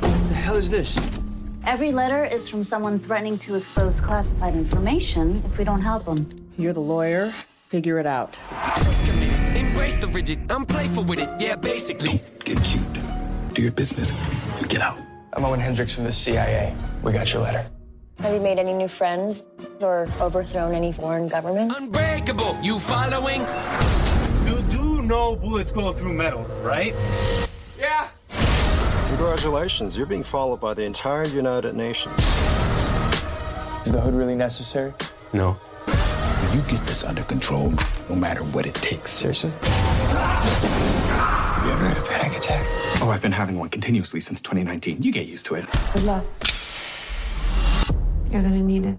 What 0.00 0.28
the 0.28 0.34
hell 0.34 0.56
is 0.56 0.70
this? 0.70 0.98
Every 1.66 1.92
letter 1.92 2.24
is 2.24 2.48
from 2.48 2.62
someone 2.64 2.98
threatening 2.98 3.38
to 3.40 3.54
expose 3.54 4.00
classified 4.00 4.54
information 4.56 5.42
if 5.44 5.58
we 5.58 5.64
don't 5.64 5.82
help 5.82 6.06
them. 6.06 6.26
You're 6.56 6.72
the 6.72 6.80
lawyer. 6.80 7.30
Figure 7.68 7.98
it 7.98 8.06
out. 8.06 8.38
Embrace 9.54 9.98
the 9.98 10.08
rigid. 10.10 10.50
I'm 10.50 10.64
playful 10.64 11.04
with 11.04 11.18
it. 11.18 11.28
Yeah, 11.38 11.56
basically. 11.56 12.22
Get 12.44 12.64
cute. 12.64 12.82
Do 13.52 13.60
your 13.60 13.72
business. 13.72 14.12
Get 14.68 14.80
out. 14.80 14.96
I'm 15.34 15.44
Owen 15.44 15.60
Hendricks 15.60 15.92
from 15.92 16.04
the 16.04 16.12
CIA. 16.12 16.74
We 17.02 17.12
got 17.12 17.30
your 17.30 17.42
letter. 17.42 17.70
Have 18.20 18.32
you 18.32 18.40
made 18.40 18.58
any 18.58 18.72
new 18.72 18.88
friends? 18.88 19.46
or 19.82 20.06
overthrown 20.20 20.74
any 20.74 20.92
foreign 20.92 21.28
governments? 21.28 21.78
Unbreakable, 21.78 22.56
you 22.62 22.78
following? 22.78 23.40
You 24.46 24.62
do 24.70 25.02
know 25.02 25.36
bullets 25.36 25.70
go 25.70 25.92
through 25.92 26.14
metal, 26.14 26.44
right? 26.62 26.94
Yeah. 27.78 28.08
Congratulations, 29.08 29.96
you're 29.96 30.06
being 30.06 30.22
followed 30.22 30.60
by 30.60 30.72
the 30.72 30.84
entire 30.84 31.26
United 31.26 31.74
Nations. 31.74 32.18
Is 33.84 33.92
the 33.92 34.00
hood 34.00 34.14
really 34.14 34.36
necessary? 34.36 34.94
No. 35.34 35.58
You 36.54 36.62
get 36.62 36.80
this 36.86 37.04
under 37.04 37.24
control, 37.24 37.74
no 38.08 38.14
matter 38.14 38.42
what 38.44 38.64
it 38.64 38.74
takes. 38.76 39.10
Seriously? 39.10 39.50
Have 39.60 41.66
You 41.66 41.72
ever 41.72 41.84
had 41.86 41.98
a 41.98 42.02
panic 42.06 42.38
attack? 42.38 42.64
Oh, 43.02 43.10
I've 43.10 43.20
been 43.22 43.32
having 43.32 43.58
one 43.58 43.68
continuously 43.68 44.20
since 44.20 44.40
2019. 44.40 45.02
You 45.02 45.12
get 45.12 45.26
used 45.26 45.44
to 45.46 45.56
it. 45.56 45.66
Good 45.92 46.04
luck. 46.04 46.24
You're 48.34 48.42
gonna 48.42 48.64
need 48.64 48.84
it. 48.84 48.98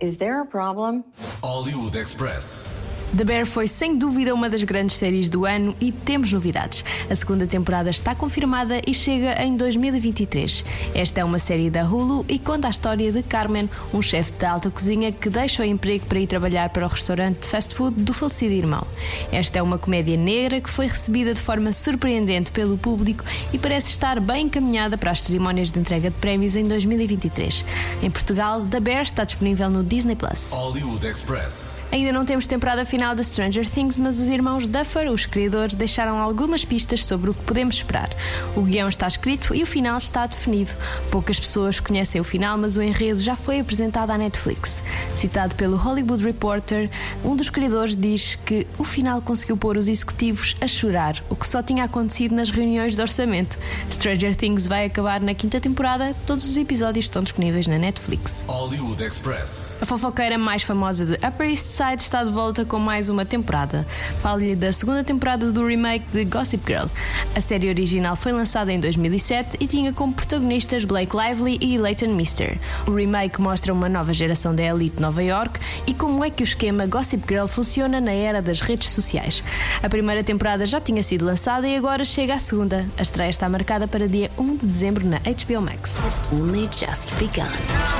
Is 0.00 0.18
there 0.18 0.42
a 0.42 0.44
problem? 0.44 1.02
Hollywood 1.42 1.96
Express. 1.96 2.89
The 3.16 3.24
Bear 3.24 3.44
foi 3.44 3.66
sem 3.66 3.96
dúvida 3.98 4.32
uma 4.32 4.48
das 4.48 4.62
grandes 4.62 4.96
séries 4.96 5.28
do 5.28 5.44
ano 5.44 5.74
e 5.80 5.90
temos 5.90 6.32
novidades. 6.32 6.84
A 7.10 7.14
segunda 7.14 7.44
temporada 7.44 7.90
está 7.90 8.14
confirmada 8.14 8.80
e 8.86 8.94
chega 8.94 9.42
em 9.42 9.56
2023. 9.56 10.64
Esta 10.94 11.20
é 11.20 11.24
uma 11.24 11.40
série 11.40 11.68
da 11.68 11.82
Hulu 11.82 12.24
e 12.28 12.38
conta 12.38 12.68
a 12.68 12.70
história 12.70 13.10
de 13.10 13.20
Carmen, 13.24 13.68
um 13.92 14.00
chefe 14.00 14.30
de 14.32 14.44
alta 14.44 14.70
cozinha 14.70 15.10
que 15.10 15.28
deixa 15.28 15.62
o 15.62 15.66
emprego 15.66 16.06
para 16.06 16.20
ir 16.20 16.28
trabalhar 16.28 16.68
para 16.68 16.86
o 16.86 16.88
restaurante 16.88 17.40
de 17.40 17.48
fast 17.48 17.74
food 17.74 18.00
do 18.00 18.14
falecido 18.14 18.54
irmão. 18.54 18.86
Esta 19.32 19.58
é 19.58 19.62
uma 19.62 19.76
comédia 19.76 20.16
negra 20.16 20.60
que 20.60 20.70
foi 20.70 20.86
recebida 20.86 21.34
de 21.34 21.42
forma 21.42 21.72
surpreendente 21.72 22.52
pelo 22.52 22.78
público 22.78 23.24
e 23.52 23.58
parece 23.58 23.90
estar 23.90 24.20
bem 24.20 24.46
encaminhada 24.46 24.96
para 24.96 25.10
as 25.10 25.22
cerimónias 25.22 25.72
de 25.72 25.80
entrega 25.80 26.10
de 26.10 26.16
prémios 26.16 26.54
em 26.54 26.62
2023. 26.62 27.64
Em 28.04 28.10
Portugal, 28.10 28.62
The 28.62 28.78
Bear 28.78 29.02
está 29.02 29.24
disponível 29.24 29.68
no 29.68 29.82
Disney 29.82 30.14
Plus. 30.14 30.50
Hollywood 30.52 31.04
Express. 31.04 31.80
Ainda 31.90 32.12
não 32.12 32.24
temos 32.24 32.46
temporada 32.46 32.84
final 32.84 32.99
de 33.00 33.24
Stranger 33.24 33.68
Things, 33.68 33.98
mas 33.98 34.20
os 34.20 34.28
irmãos 34.28 34.66
Duffer, 34.66 35.10
os 35.10 35.24
criadores, 35.24 35.74
deixaram 35.74 36.18
algumas 36.18 36.66
pistas 36.66 37.02
sobre 37.02 37.30
o 37.30 37.34
que 37.34 37.42
podemos 37.44 37.76
esperar. 37.76 38.10
O 38.54 38.60
guião 38.60 38.90
está 38.90 39.08
escrito 39.08 39.54
e 39.54 39.62
o 39.62 39.66
final 39.66 39.96
está 39.96 40.26
definido. 40.26 40.70
Poucas 41.10 41.40
pessoas 41.40 41.80
conhecem 41.80 42.20
o 42.20 42.24
final, 42.24 42.58
mas 42.58 42.76
o 42.76 42.82
enredo 42.82 43.18
já 43.18 43.34
foi 43.34 43.58
apresentado 43.58 44.10
à 44.10 44.18
Netflix. 44.18 44.82
Citado 45.16 45.54
pelo 45.54 45.78
Hollywood 45.78 46.22
Reporter, 46.22 46.90
um 47.24 47.34
dos 47.34 47.48
criadores 47.48 47.96
diz 47.96 48.34
que 48.34 48.66
o 48.76 48.84
final 48.84 49.22
conseguiu 49.22 49.56
pôr 49.56 49.78
os 49.78 49.88
executivos 49.88 50.54
a 50.60 50.68
chorar, 50.68 51.24
o 51.30 51.34
que 51.34 51.48
só 51.48 51.62
tinha 51.62 51.84
acontecido 51.84 52.34
nas 52.34 52.50
reuniões 52.50 52.96
de 52.96 53.00
orçamento. 53.00 53.58
Stranger 53.90 54.36
Things 54.36 54.66
vai 54.66 54.84
acabar 54.84 55.22
na 55.22 55.32
quinta 55.32 55.58
temporada, 55.58 56.14
todos 56.26 56.46
os 56.46 56.56
episódios 56.58 57.06
estão 57.06 57.22
disponíveis 57.22 57.66
na 57.66 57.78
Netflix. 57.78 58.44
Hollywood 58.46 59.02
Express. 59.02 59.78
A 59.80 59.86
fofoqueira 59.86 60.36
mais 60.36 60.62
famosa 60.62 61.06
de 61.06 61.14
Upper 61.26 61.48
East 61.48 61.66
Side 61.66 62.02
está 62.02 62.22
de 62.22 62.30
volta 62.30 62.62
com 62.62 62.89
mais 62.90 63.08
uma 63.08 63.24
temporada. 63.24 63.86
Falo-lhe 64.20 64.56
da 64.56 64.72
segunda 64.72 65.04
temporada 65.04 65.52
do 65.52 65.64
remake 65.64 66.06
de 66.12 66.24
Gossip 66.24 66.60
Girl. 66.66 66.88
A 67.36 67.40
série 67.40 67.68
original 67.68 68.16
foi 68.16 68.32
lançada 68.32 68.72
em 68.72 68.80
2007 68.80 69.58
e 69.60 69.68
tinha 69.68 69.92
como 69.92 70.12
protagonistas 70.12 70.84
Blake 70.84 71.16
Lively 71.16 71.56
e 71.60 71.78
Leighton 71.78 72.08
Mister. 72.08 72.58
O 72.88 72.90
remake 72.90 73.40
mostra 73.40 73.72
uma 73.72 73.88
nova 73.88 74.12
geração 74.12 74.52
da 74.52 74.64
elite 74.64 74.96
de 74.96 75.02
Nova 75.02 75.22
York 75.22 75.60
e 75.86 75.94
como 75.94 76.24
é 76.24 76.30
que 76.30 76.42
o 76.42 76.44
esquema 76.44 76.84
Gossip 76.84 77.22
Girl 77.28 77.46
funciona 77.46 78.00
na 78.00 78.10
era 78.10 78.42
das 78.42 78.60
redes 78.60 78.90
sociais. 78.90 79.40
A 79.80 79.88
primeira 79.88 80.24
temporada 80.24 80.66
já 80.66 80.80
tinha 80.80 81.04
sido 81.04 81.24
lançada 81.24 81.68
e 81.68 81.76
agora 81.76 82.04
chega 82.04 82.34
a 82.34 82.40
segunda. 82.40 82.84
A 82.98 83.02
estreia 83.02 83.30
está 83.30 83.48
marcada 83.48 83.86
para 83.86 84.08
dia 84.08 84.32
1 84.36 84.56
de 84.56 84.66
dezembro 84.66 85.06
na 85.06 85.18
HBO 85.18 85.62
Max. 85.62 85.94
It's 86.08 86.28
only 86.32 86.68
just 86.72 87.14
begun. 87.20 87.99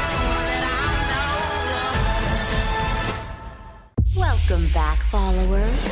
Followers. 5.11 5.89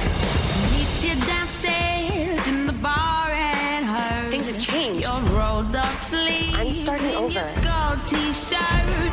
Meet 0.71 1.03
you 1.03 1.27
downstairs 1.27 2.47
in 2.47 2.67
the 2.67 2.73
bar 2.75 3.27
at 3.31 3.83
her. 3.83 4.31
Things 4.31 4.49
have 4.49 4.61
changed. 4.61 5.03
Your 5.03 5.19
rolled 5.37 5.75
up 5.75 6.05
sleeves. 6.05 6.55
I'm 6.55 6.71
starting 6.71 7.07
and 7.07 7.17
over. 7.17 7.33
Your 7.33 7.43
skull 7.43 7.97
t-shirt. 8.07 9.13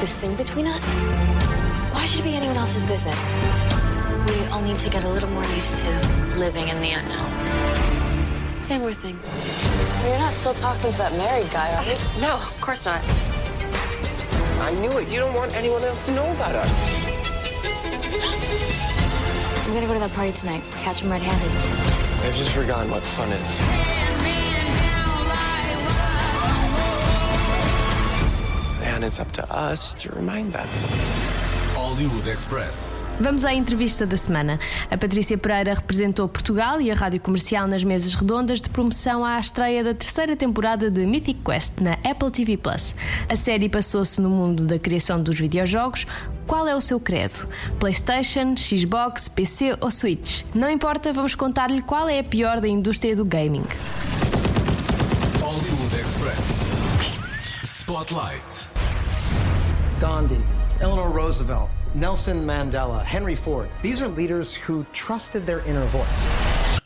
This 0.00 0.18
thing 0.18 0.34
between 0.34 0.66
us? 0.66 0.82
Why 1.94 2.04
should 2.04 2.20
it 2.20 2.24
be 2.24 2.34
anyone 2.34 2.56
else's 2.56 2.82
business? 2.82 3.24
We 4.26 4.34
all 4.46 4.60
need 4.60 4.78
to 4.80 4.90
get 4.90 5.04
a 5.04 5.08
little 5.08 5.30
more 5.30 5.44
used 5.54 5.84
to 5.84 5.90
living 6.36 6.66
in 6.66 6.80
the 6.80 6.90
unknown. 6.90 7.30
Say 8.62 8.78
more 8.78 8.92
things. 8.92 9.30
You're 10.04 10.18
not 10.18 10.34
still 10.34 10.54
talking 10.54 10.90
to 10.90 10.98
that 10.98 11.12
married 11.12 11.48
guy, 11.52 11.76
are 11.76 11.84
you? 11.84 11.96
No, 12.20 12.34
of 12.34 12.60
course 12.60 12.86
not. 12.86 13.02
I 14.66 14.74
knew 14.80 14.98
it. 14.98 15.12
You 15.12 15.20
don't 15.20 15.34
want 15.34 15.54
anyone 15.54 15.84
else 15.84 16.04
to 16.06 16.12
know 16.12 16.28
about 16.32 16.56
us. 16.56 17.01
I'm 18.14 19.72
gonna 19.72 19.86
go 19.86 19.94
to 19.94 20.00
that 20.00 20.12
party 20.12 20.32
tonight. 20.32 20.62
Catch 20.72 21.00
him 21.00 21.10
red-handed. 21.10 21.50
I've 22.26 22.36
just 22.36 22.52
forgotten 22.52 22.90
what 22.90 23.02
fun 23.02 23.30
is. 23.32 23.60
And 28.82 29.04
it's 29.04 29.18
up 29.18 29.32
to 29.32 29.52
us 29.52 29.94
to 29.94 30.10
remind 30.10 30.52
them. 30.52 31.21
Hollywood 31.92 32.26
Express. 32.26 33.04
Vamos 33.20 33.44
à 33.44 33.52
entrevista 33.52 34.06
da 34.06 34.16
semana. 34.16 34.58
A 34.90 34.96
Patrícia 34.96 35.36
Pereira 35.36 35.74
representou 35.74 36.26
Portugal 36.26 36.80
e 36.80 36.90
a 36.90 36.94
rádio 36.94 37.20
comercial 37.20 37.68
nas 37.68 37.84
mesas 37.84 38.14
redondas 38.14 38.62
de 38.62 38.70
promoção 38.70 39.22
à 39.22 39.38
estreia 39.38 39.84
da 39.84 39.92
terceira 39.92 40.34
temporada 40.34 40.90
de 40.90 41.04
Mythic 41.04 41.42
Quest 41.44 41.80
na 41.82 41.98
Apple 42.02 42.30
TV 42.30 42.56
Plus. 42.56 42.94
A 43.28 43.36
série 43.36 43.68
passou-se 43.68 44.18
no 44.22 44.30
mundo 44.30 44.64
da 44.64 44.78
criação 44.78 45.22
dos 45.22 45.38
videojogos. 45.38 46.06
Qual 46.46 46.66
é 46.66 46.74
o 46.74 46.80
seu 46.80 46.98
credo? 46.98 47.46
PlayStation, 47.78 48.56
Xbox, 48.56 49.28
PC 49.28 49.76
ou 49.78 49.90
Switch? 49.90 50.44
Não 50.54 50.70
importa, 50.70 51.12
vamos 51.12 51.34
contar-lhe 51.34 51.82
qual 51.82 52.08
é 52.08 52.20
a 52.20 52.24
pior 52.24 52.58
da 52.58 52.68
indústria 52.68 53.14
do 53.14 53.24
gaming. 53.26 53.66
Hollywood 55.42 55.94
Express. 56.00 56.72
Spotlight. 57.62 58.70
Gandhi, 60.00 60.40
Eleanor 60.82 61.10
Roosevelt, 61.10 61.70
Nelson 61.94 62.44
Mandela, 62.44 63.04
Henry 63.04 63.36
Ford. 63.36 63.70
These 63.82 64.02
are 64.02 64.08
leaders 64.08 64.52
who 64.52 64.84
trusted 64.92 65.46
their 65.46 65.60
inner 65.60 65.84
voice. 65.84 66.80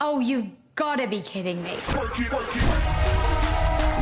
Oh, 0.00 0.20
you've 0.20 0.46
gotta 0.76 1.08
be 1.08 1.20
kidding 1.20 1.60
me. 1.64 1.72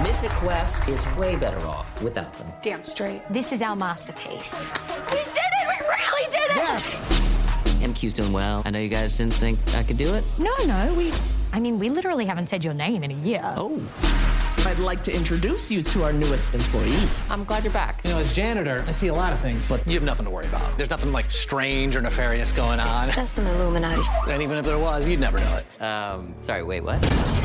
Mythic 0.02 0.42
West 0.42 0.90
is 0.90 1.06
way 1.16 1.34
better 1.34 1.66
off 1.66 2.02
without 2.02 2.34
them. 2.34 2.46
Damn 2.60 2.84
straight. 2.84 3.22
This 3.30 3.52
is 3.52 3.62
our 3.62 3.74
masterpiece. 3.74 4.70
We 5.10 5.16
did 5.16 5.38
it! 5.38 5.66
We 5.66 5.86
really 5.88 6.30
did 6.30 6.50
it! 6.50 6.82
MQ's 7.80 8.12
doing 8.12 8.34
well. 8.34 8.60
I 8.66 8.70
know 8.70 8.80
you 8.80 8.90
guys 8.90 9.16
didn't 9.16 9.32
think 9.32 9.58
I 9.74 9.82
could 9.82 9.96
do 9.96 10.12
it. 10.12 10.26
No, 10.36 10.54
no, 10.66 10.92
we. 10.92 11.10
I 11.54 11.58
mean, 11.58 11.78
we 11.78 11.88
literally 11.88 12.26
haven't 12.26 12.50
said 12.50 12.62
your 12.62 12.74
name 12.74 13.02
in 13.02 13.12
a 13.12 13.14
year. 13.14 13.40
Oh. 13.56 13.80
I'd 14.66 14.78
like 14.78 15.02
to 15.04 15.12
introduce 15.12 15.70
you 15.70 15.82
to 15.82 16.04
our 16.04 16.12
newest 16.12 16.54
employee. 16.54 16.96
I'm 17.28 17.44
glad 17.44 17.64
you're 17.64 17.72
back. 17.72 18.00
You 18.04 18.10
know, 18.10 18.18
as 18.18 18.34
janitor, 18.34 18.82
I 18.86 18.92
see 18.92 19.08
a 19.08 19.14
lot 19.14 19.32
of 19.32 19.38
things, 19.40 19.68
but 19.68 19.86
you 19.86 19.94
have 19.94 20.02
nothing 20.02 20.24
to 20.24 20.30
worry 20.30 20.46
about. 20.46 20.76
There's 20.78 20.90
nothing 20.90 21.12
like 21.12 21.30
strange 21.30 21.96
or 21.96 22.00
nefarious 22.00 22.50
going 22.50 22.80
on. 22.80 23.08
That's 23.08 23.30
some 23.30 23.46
Illuminati. 23.46 24.02
And 24.28 24.42
even 24.42 24.56
if 24.56 24.64
there 24.64 24.78
was, 24.78 25.06
you'd 25.06 25.20
never 25.20 25.38
know 25.38 25.58
it. 25.58 25.82
Um, 25.82 26.34
sorry, 26.40 26.62
wait, 26.62 26.82
what? 26.82 27.43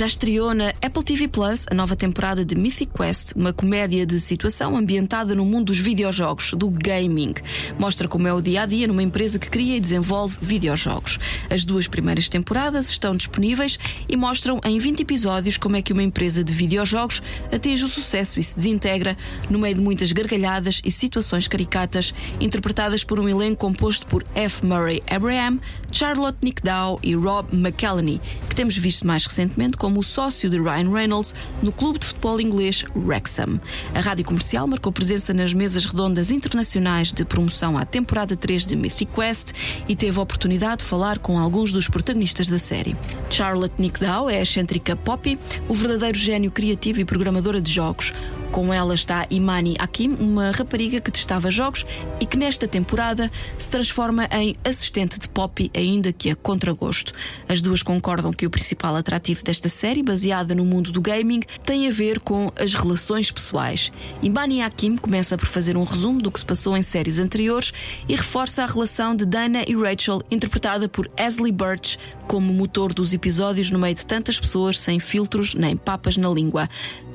Já 0.00 0.06
estreou 0.06 0.54
na 0.54 0.70
Apple 0.80 1.04
TV 1.04 1.28
Plus 1.28 1.66
a 1.70 1.74
nova 1.74 1.94
temporada 1.94 2.42
de 2.42 2.54
Mythic 2.54 2.90
Quest, 2.90 3.32
uma 3.36 3.52
comédia 3.52 4.06
de 4.06 4.18
situação 4.18 4.74
ambientada 4.74 5.34
no 5.34 5.44
mundo 5.44 5.66
dos 5.66 5.78
videojogos, 5.78 6.54
do 6.54 6.70
gaming. 6.70 7.34
Mostra 7.78 8.08
como 8.08 8.26
é 8.26 8.32
o 8.32 8.40
dia 8.40 8.62
a 8.62 8.66
dia 8.66 8.86
numa 8.86 9.02
empresa 9.02 9.38
que 9.38 9.50
cria 9.50 9.76
e 9.76 9.80
desenvolve 9.80 10.38
videojogos. 10.40 11.18
As 11.50 11.66
duas 11.66 11.86
primeiras 11.86 12.30
temporadas 12.30 12.88
estão 12.88 13.14
disponíveis 13.14 13.78
e 14.08 14.16
mostram 14.16 14.58
em 14.64 14.78
20 14.78 15.00
episódios 15.00 15.58
como 15.58 15.76
é 15.76 15.82
que 15.82 15.92
uma 15.92 16.02
empresa 16.02 16.42
de 16.42 16.50
videojogos 16.50 17.22
atinge 17.52 17.84
o 17.84 17.88
sucesso 17.88 18.40
e 18.40 18.42
se 18.42 18.56
desintegra 18.56 19.18
no 19.50 19.58
meio 19.58 19.74
de 19.74 19.82
muitas 19.82 20.12
gargalhadas 20.12 20.80
e 20.82 20.90
situações 20.90 21.46
caricatas, 21.46 22.14
interpretadas 22.40 23.04
por 23.04 23.20
um 23.20 23.28
elenco 23.28 23.66
composto 23.66 24.06
por 24.06 24.24
F. 24.34 24.64
Murray 24.64 25.02
Abraham, 25.10 25.58
Charlotte 25.92 26.38
Nick 26.42 26.62
Dow 26.62 26.98
e 27.02 27.14
Rob 27.14 27.54
McElhenney, 27.54 28.18
que 28.48 28.54
temos 28.54 28.78
visto 28.78 29.06
mais 29.06 29.26
recentemente 29.26 29.76
como 29.76 29.89
o 29.98 30.02
sócio 30.02 30.48
de 30.48 30.58
Ryan 30.58 30.90
Reynolds 30.90 31.34
no 31.62 31.72
clube 31.72 31.98
de 31.98 32.06
futebol 32.06 32.40
inglês 32.40 32.84
Wrexham. 32.94 33.60
A 33.94 34.00
rádio 34.00 34.24
comercial 34.24 34.66
marcou 34.66 34.92
presença 34.92 35.32
nas 35.34 35.52
mesas 35.52 35.84
redondas 35.84 36.30
internacionais 36.30 37.12
de 37.12 37.24
promoção 37.24 37.76
à 37.76 37.84
temporada 37.84 38.36
3 38.36 38.66
de 38.66 38.76
Mythic 38.76 39.12
Quest 39.12 39.52
e 39.88 39.96
teve 39.96 40.18
a 40.18 40.22
oportunidade 40.22 40.78
de 40.78 40.84
falar 40.84 41.18
com 41.18 41.38
alguns 41.38 41.72
dos 41.72 41.88
protagonistas 41.88 42.48
da 42.48 42.58
série. 42.58 42.96
Charlotte 43.28 43.74
Nick 43.78 44.00
Dow 44.00 44.28
é 44.28 44.38
a 44.38 44.42
excêntrica 44.42 44.94
Poppy, 44.94 45.38
o 45.68 45.74
verdadeiro 45.74 46.18
gênio 46.18 46.50
criativo 46.50 47.00
e 47.00 47.04
programadora 47.04 47.60
de 47.60 47.72
jogos. 47.72 48.12
Com 48.52 48.74
ela 48.74 48.94
está 48.94 49.26
Imani 49.30 49.76
Hakim, 49.78 50.16
uma 50.18 50.50
rapariga 50.50 51.00
que 51.00 51.10
testava 51.10 51.52
jogos 51.52 51.86
e 52.18 52.26
que 52.26 52.36
nesta 52.36 52.66
temporada 52.66 53.30
se 53.56 53.70
transforma 53.70 54.28
em 54.32 54.56
assistente 54.64 55.20
de 55.20 55.28
Poppy, 55.28 55.70
ainda 55.74 56.12
que 56.12 56.30
a 56.30 56.36
contragosto. 56.36 57.12
As 57.48 57.62
duas 57.62 57.80
concordam 57.80 58.32
que 58.32 58.44
o 58.46 58.50
principal 58.50 58.96
atrativo 58.96 59.44
desta 59.44 59.68
série, 59.68 60.02
baseada 60.02 60.52
no 60.52 60.64
mundo 60.64 60.90
do 60.90 61.00
gaming, 61.00 61.40
tem 61.64 61.86
a 61.86 61.92
ver 61.92 62.18
com 62.18 62.50
as 62.58 62.74
relações 62.74 63.30
pessoais. 63.30 63.92
Imani 64.20 64.62
Hakim 64.62 64.96
começa 64.96 65.38
por 65.38 65.46
fazer 65.46 65.76
um 65.76 65.84
resumo 65.84 66.20
do 66.20 66.30
que 66.30 66.40
se 66.40 66.44
passou 66.44 66.76
em 66.76 66.82
séries 66.82 67.20
anteriores 67.20 67.72
e 68.08 68.16
reforça 68.16 68.64
a 68.64 68.66
relação 68.66 69.14
de 69.14 69.24
Dana 69.24 69.62
e 69.66 69.76
Rachel, 69.76 70.22
interpretada 70.28 70.88
por 70.88 71.08
Ashley 71.16 71.52
Birch, 71.52 71.96
como 72.26 72.52
motor 72.52 72.92
dos 72.92 73.14
episódios 73.14 73.70
no 73.70 73.78
meio 73.78 73.94
de 73.94 74.04
tantas 74.04 74.40
pessoas 74.40 74.78
sem 74.78 74.98
filtros 74.98 75.54
nem 75.54 75.76
papas 75.76 76.16
na 76.16 76.28
língua. 76.28 76.68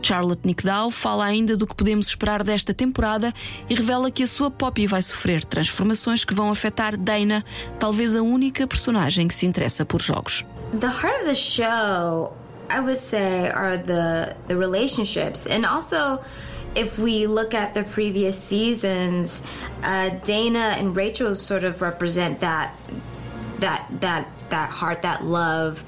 Charlotte 0.06 0.46
Nickdow 0.46 0.92
fala 0.92 1.26
ainda 1.26 1.58
do 1.58 1.66
que 1.66 1.74
podemos 1.74 2.06
esperar 2.06 2.44
desta 2.44 2.76
temporada 2.76 3.34
e 3.68 3.74
revela 3.74 4.12
que 4.12 4.22
a 4.22 4.28
sua 4.28 4.52
Poppy 4.52 4.86
vai 4.86 5.02
sofrer 5.02 5.44
transformações 5.44 6.24
que 6.24 6.36
vão 6.36 6.52
afetar 6.52 6.96
Dana, 6.96 7.44
talvez 7.80 8.16
a 8.16 8.22
única 8.22 8.68
personagem 8.68 9.28
que 9.28 9.34
se 9.34 9.48
interessa 9.48 9.84
por 9.84 10.00
jogos. 10.00 10.46
The 10.80 10.86
heart 10.86 11.22
of 11.22 11.26
the 11.26 11.34
show, 11.34 12.34
I 12.70 12.82
would 12.82 13.00
say, 13.00 13.50
are 13.50 13.80
the 13.80 14.36
the 14.48 14.56
relationships 14.56 15.48
and 15.48 15.66
also 15.66 16.20
if 16.76 17.00
we 17.00 17.26
look 17.26 17.56
at 17.56 17.74
the 17.74 17.84
previous 17.84 18.36
seasons, 18.36 19.42
uh, 19.82 20.10
Dana 20.24 20.76
and 20.78 20.96
Rachel 20.96 21.34
sort 21.34 21.64
of 21.64 21.82
represent 21.82 22.42
that 22.42 22.76
that 23.60 23.88
that 24.02 24.28
that 24.50 24.70
heart, 24.70 25.02
that 25.02 25.24
love. 25.24 25.84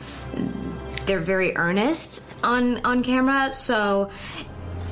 They're 1.06 1.24
very 1.24 1.56
earnest 1.56 2.27
on 2.44 2.86
on 2.86 3.04
camera, 3.04 3.52
so 3.52 4.10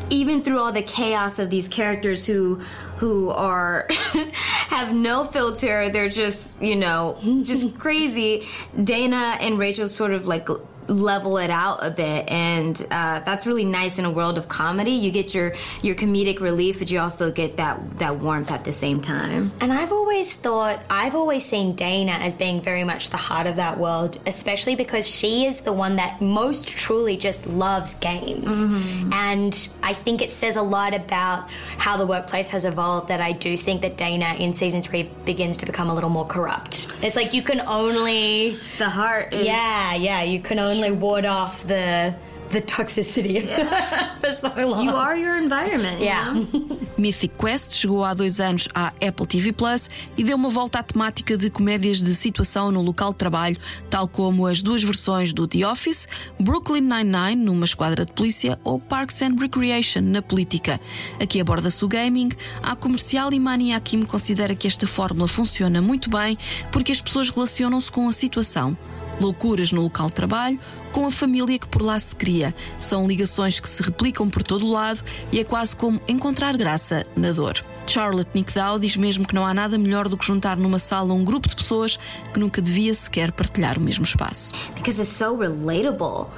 even 0.10 0.42
through 0.42 0.60
all 0.60 0.72
the 0.72 0.84
chaos 0.84 1.40
of 1.40 1.50
these 1.50 1.68
characters 1.68 2.26
who 2.26 2.56
who 2.98 3.30
are 3.30 3.88
have 4.70 4.94
no 4.94 5.26
filter, 5.26 5.90
they're 5.90 6.10
just 6.10 6.62
you 6.62 6.76
know 6.76 7.18
just 7.44 7.78
crazy. 7.78 8.46
Dana 8.84 9.38
and 9.40 9.58
Rachel 9.58 9.88
sort 9.88 10.12
of 10.12 10.28
like 10.28 10.48
level 10.88 11.38
it 11.38 11.50
out 11.50 11.86
a 11.86 11.92
bit. 11.92 12.30
And 12.30 12.80
uh, 12.92 13.20
that's 13.20 13.46
really 13.46 13.66
nice 13.66 14.00
in 14.00 14.06
a 14.06 14.12
world 14.12 14.38
of 14.38 14.48
comedy. 14.48 14.92
You 14.92 15.12
get 15.12 15.34
your 15.34 15.54
your 15.82 15.96
comedic 15.96 16.40
relief 16.40 16.80
but 16.80 16.92
you 16.92 17.00
also 17.00 17.32
get 17.32 17.58
that 17.58 17.98
that 17.98 18.18
warmth 18.18 18.52
at 18.52 18.64
the 18.64 18.74
same 18.74 19.02
time. 19.02 19.52
And 19.62 19.72
i've 19.74 19.92
always 19.92 20.34
thought 20.34 20.80
i've 20.90 21.16
always 21.16 21.46
seen 21.46 21.76
dana 21.76 22.14
as 22.14 22.36
being 22.36 22.62
very 22.62 22.84
much 22.84 23.10
the 23.10 23.18
heart 23.18 23.48
of 23.48 23.56
that 23.58 23.78
world 23.78 24.20
especially 24.26 24.76
because 24.76 25.08
she 25.08 25.46
is 25.46 25.62
the 25.62 25.74
one 25.74 25.96
that 25.98 26.22
most 26.22 26.68
truly 26.68 27.18
just 27.18 27.46
loves 27.48 27.96
games. 27.96 28.56
Mm-hmm. 28.56 29.14
and 29.14 29.70
i 29.84 29.94
think 29.94 30.22
it 30.22 30.32
says 30.32 30.56
a 30.56 30.62
lot 30.62 30.94
about 30.94 31.50
how 31.78 31.98
the 31.98 32.06
workplace 32.06 32.50
has 32.50 32.66
evolved 32.66 33.08
that 33.08 33.22
i 33.22 33.32
do 33.32 33.58
think 33.58 33.82
that 33.82 33.98
dana 33.98 34.36
in 34.38 34.54
season 34.54 34.82
three 34.82 35.04
begins 35.26 35.58
to 35.58 35.66
become 35.66 35.90
a 35.90 35.94
little 35.94 36.10
more 36.10 36.26
corrupt. 36.26 36.88
It's 37.02 37.16
like 37.16 37.34
you 37.34 37.42
can 37.42 37.62
only 37.62 38.58
the 38.78 38.90
heart 38.90 39.34
is... 39.34 39.46
yeah 39.46 39.96
yeah 39.96 40.24
you 40.24 40.40
can 40.40 40.60
only 40.60 40.75
only 40.76 40.92
ward 40.92 41.26
off 41.26 41.66
the 41.68 42.14
the 42.52 42.62
toxicity 42.62 43.44
yeah. 43.44 44.16
for 44.22 44.32
so 44.32 44.50
long. 44.56 44.84
You 44.84 44.92
are 44.92 45.18
your 45.18 45.36
environment. 45.36 46.00
Yeah. 46.00 46.34
Mythic 46.98 47.36
Quest 47.38 47.76
chegou 47.76 48.04
há 48.04 48.14
dois 48.14 48.40
anos 48.40 48.70
à 48.74 48.94
Apple 49.06 49.28
TV 49.28 49.52
Plus 49.52 49.90
e 50.18 50.24
deu 50.24 50.38
uma 50.38 50.50
volta 50.50 50.80
à 50.80 50.84
temática 50.84 51.38
de 51.38 51.50
comédias 51.50 52.02
de 52.02 52.16
situação 52.16 52.72
no 52.72 52.82
local 52.82 53.12
de 53.12 53.18
trabalho, 53.18 53.58
tal 53.90 54.08
como 54.08 54.46
as 54.46 54.62
duas 54.62 54.84
versões 54.84 55.34
do 55.34 55.48
The 55.48 55.68
Office, 55.68 56.08
Brooklyn 56.40 56.82
Nine-Nine 56.82 57.44
numa 57.44 57.66
esquadra 57.66 58.06
de 58.06 58.14
polícia 58.14 58.58
ou 58.64 58.80
Parks 58.80 59.22
and 59.22 59.36
Recreation 59.40 60.02
na 60.02 60.22
política. 60.22 60.80
Aqui 61.20 61.42
aborda-se 61.42 61.84
o 61.84 61.88
gaming. 61.88 62.30
A 62.64 62.76
comercial 62.76 63.34
e 63.34 63.40
Mani 63.40 63.74
Hakim 63.74 64.04
considera 64.04 64.56
que 64.56 64.68
esta 64.68 64.88
fórmula 64.88 65.28
funciona 65.28 65.82
muito 65.82 66.10
bem 66.10 66.38
porque 66.72 66.92
as 66.92 67.02
pessoas 67.02 67.30
relacionam-se 67.30 67.92
com 67.92 68.08
a 68.08 68.14
situação 68.14 68.78
loucuras 69.20 69.72
no 69.72 69.82
local 69.82 70.08
de 70.08 70.14
trabalho, 70.14 70.60
com 70.92 71.06
a 71.06 71.12
família 71.12 71.60
que 71.60 71.68
por 71.68 71.82
lá 71.82 72.00
se 72.00 72.16
cria. 72.16 72.56
São 72.80 73.08
ligações 73.08 73.60
que 73.60 73.68
se 73.68 73.84
replicam 73.84 74.30
por 74.30 74.44
todo 74.44 74.66
o 74.66 74.72
lado 74.72 75.04
e 75.32 75.40
é 75.40 75.44
quase 75.44 75.76
como 75.76 76.00
encontrar 76.08 76.56
graça 76.56 77.06
na 77.16 77.32
dor. 77.32 77.64
Charlotte 77.88 78.30
Nickdow 78.34 78.80
diz 78.80 78.98
mesmo 78.98 79.28
que 79.28 79.36
não 79.36 79.46
há 79.46 79.54
nada 79.54 79.78
melhor 79.78 80.08
do 80.08 80.18
que 80.18 80.26
juntar 80.26 80.58
numa 80.58 80.80
sala 80.80 81.14
um 81.14 81.24
grupo 81.24 81.48
de 81.48 81.56
pessoas 81.56 82.00
que 82.34 82.40
nunca 82.40 82.62
devia 82.62 82.94
sequer 82.94 83.32
partilhar 83.32 83.78
o 83.78 83.82
mesmo 83.82 84.04
espaço. 84.04 84.54
Because 84.74 85.00
it's 85.02 85.12
so 85.12 85.36
relatable. 85.36 86.30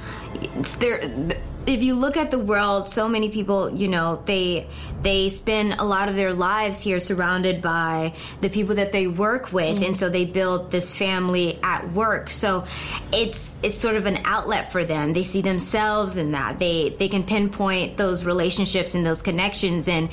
If 1.68 1.82
you 1.82 1.94
look 1.94 2.16
at 2.16 2.30
the 2.30 2.38
world, 2.38 2.88
so 2.88 3.08
many 3.08 3.28
people, 3.28 3.70
you 3.70 3.88
know, 3.88 4.16
they 4.24 4.66
they 5.02 5.28
spend 5.28 5.74
a 5.78 5.84
lot 5.84 6.08
of 6.08 6.16
their 6.16 6.32
lives 6.32 6.80
here 6.80 6.98
surrounded 6.98 7.60
by 7.60 8.14
the 8.40 8.48
people 8.48 8.76
that 8.76 8.90
they 8.90 9.06
work 9.06 9.52
with, 9.52 9.76
mm-hmm. 9.76 9.84
and 9.84 9.96
so 9.96 10.08
they 10.08 10.24
build 10.24 10.70
this 10.70 10.94
family 10.94 11.58
at 11.62 11.92
work. 11.92 12.30
So 12.30 12.64
it's 13.12 13.58
it's 13.62 13.78
sort 13.78 13.96
of 13.96 14.06
an 14.06 14.20
outlet 14.24 14.72
for 14.72 14.82
them. 14.82 15.12
They 15.12 15.22
see 15.22 15.42
themselves 15.42 16.16
in 16.16 16.32
that. 16.32 16.58
They 16.58 16.88
they 16.88 17.08
can 17.08 17.22
pinpoint 17.22 17.98
those 17.98 18.24
relationships 18.24 18.94
and 18.94 19.04
those 19.04 19.20
connections, 19.20 19.88
and 19.88 20.08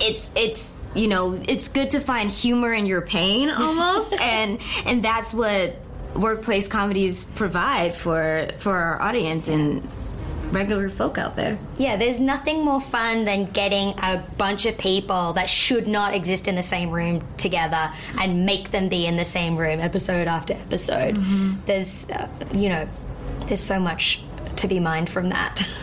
it's 0.00 0.30
it's 0.34 0.78
you 0.94 1.08
know 1.08 1.38
it's 1.46 1.68
good 1.68 1.90
to 1.90 2.00
find 2.00 2.30
humor 2.30 2.72
in 2.72 2.86
your 2.86 3.02
pain 3.02 3.50
almost, 3.50 4.18
and 4.18 4.58
and 4.86 5.04
that's 5.04 5.34
what 5.34 5.76
workplace 6.14 6.66
comedies 6.68 7.24
provide 7.34 7.92
for 7.92 8.48
for 8.56 8.74
our 8.74 9.02
audience 9.02 9.48
and 9.48 9.86
regular 10.50 10.88
folk 10.88 11.18
out 11.18 11.36
there. 11.36 11.58
Yeah, 11.78 11.96
there's 11.96 12.20
nothing 12.20 12.64
more 12.64 12.80
fun 12.80 13.24
than 13.24 13.46
getting 13.46 13.94
a 13.98 14.22
bunch 14.38 14.66
of 14.66 14.78
people 14.78 15.32
that 15.34 15.48
should 15.48 15.86
not 15.86 16.14
exist 16.14 16.48
in 16.48 16.54
the 16.54 16.62
same 16.62 16.90
room 16.90 17.22
together 17.36 17.90
and 18.18 18.46
make 18.46 18.70
them 18.70 18.88
be 18.88 19.06
in 19.06 19.16
the 19.16 19.24
same 19.24 19.56
room 19.56 19.80
episode 19.80 20.28
after 20.28 20.54
episode. 20.54 21.16
Mm-hmm. 21.16 21.54
There's, 21.66 22.08
uh, 22.10 22.28
you 22.52 22.68
know, 22.68 22.88
there's 23.46 23.60
so 23.60 23.78
much 23.78 24.22
to 24.56 24.68
be 24.68 24.80
mined 24.80 25.10
from 25.10 25.28
that. 25.30 25.66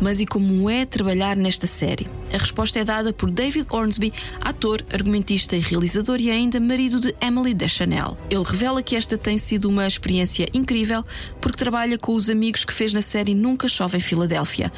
Mas 0.00 0.18
e 0.18 0.26
como 0.26 0.70
é 0.70 0.86
trabalhar 0.86 1.36
nesta 1.36 1.66
série? 1.66 2.08
A 2.32 2.38
resposta 2.38 2.78
é 2.80 2.84
dada 2.84 3.12
por 3.12 3.30
David 3.30 3.66
Ormsby, 3.70 4.12
ator, 4.40 4.82
argumentista 4.92 5.56
e 5.56 5.60
realizador 5.60 6.18
e 6.20 6.30
ainda 6.30 6.58
marido 6.58 7.00
de 7.00 7.14
Emily 7.20 7.52
Deschanel. 7.52 8.16
Ele 8.30 8.44
revela 8.44 8.82
que 8.82 8.96
esta 8.96 9.18
tem 9.18 9.36
sido 9.36 9.68
uma 9.68 9.86
experiência 9.86 10.48
incrível 10.54 11.04
porque 11.40 11.58
trabalha 11.58 11.98
com 11.98 12.14
os 12.14 12.30
amigos 12.30 12.64
que 12.64 12.72
fez 12.72 12.92
na 12.92 13.02
série 13.02 13.34
Nunca 13.34 13.68
Chove 13.68 13.98
em 13.98 14.00
Filadélfia. 14.00 14.72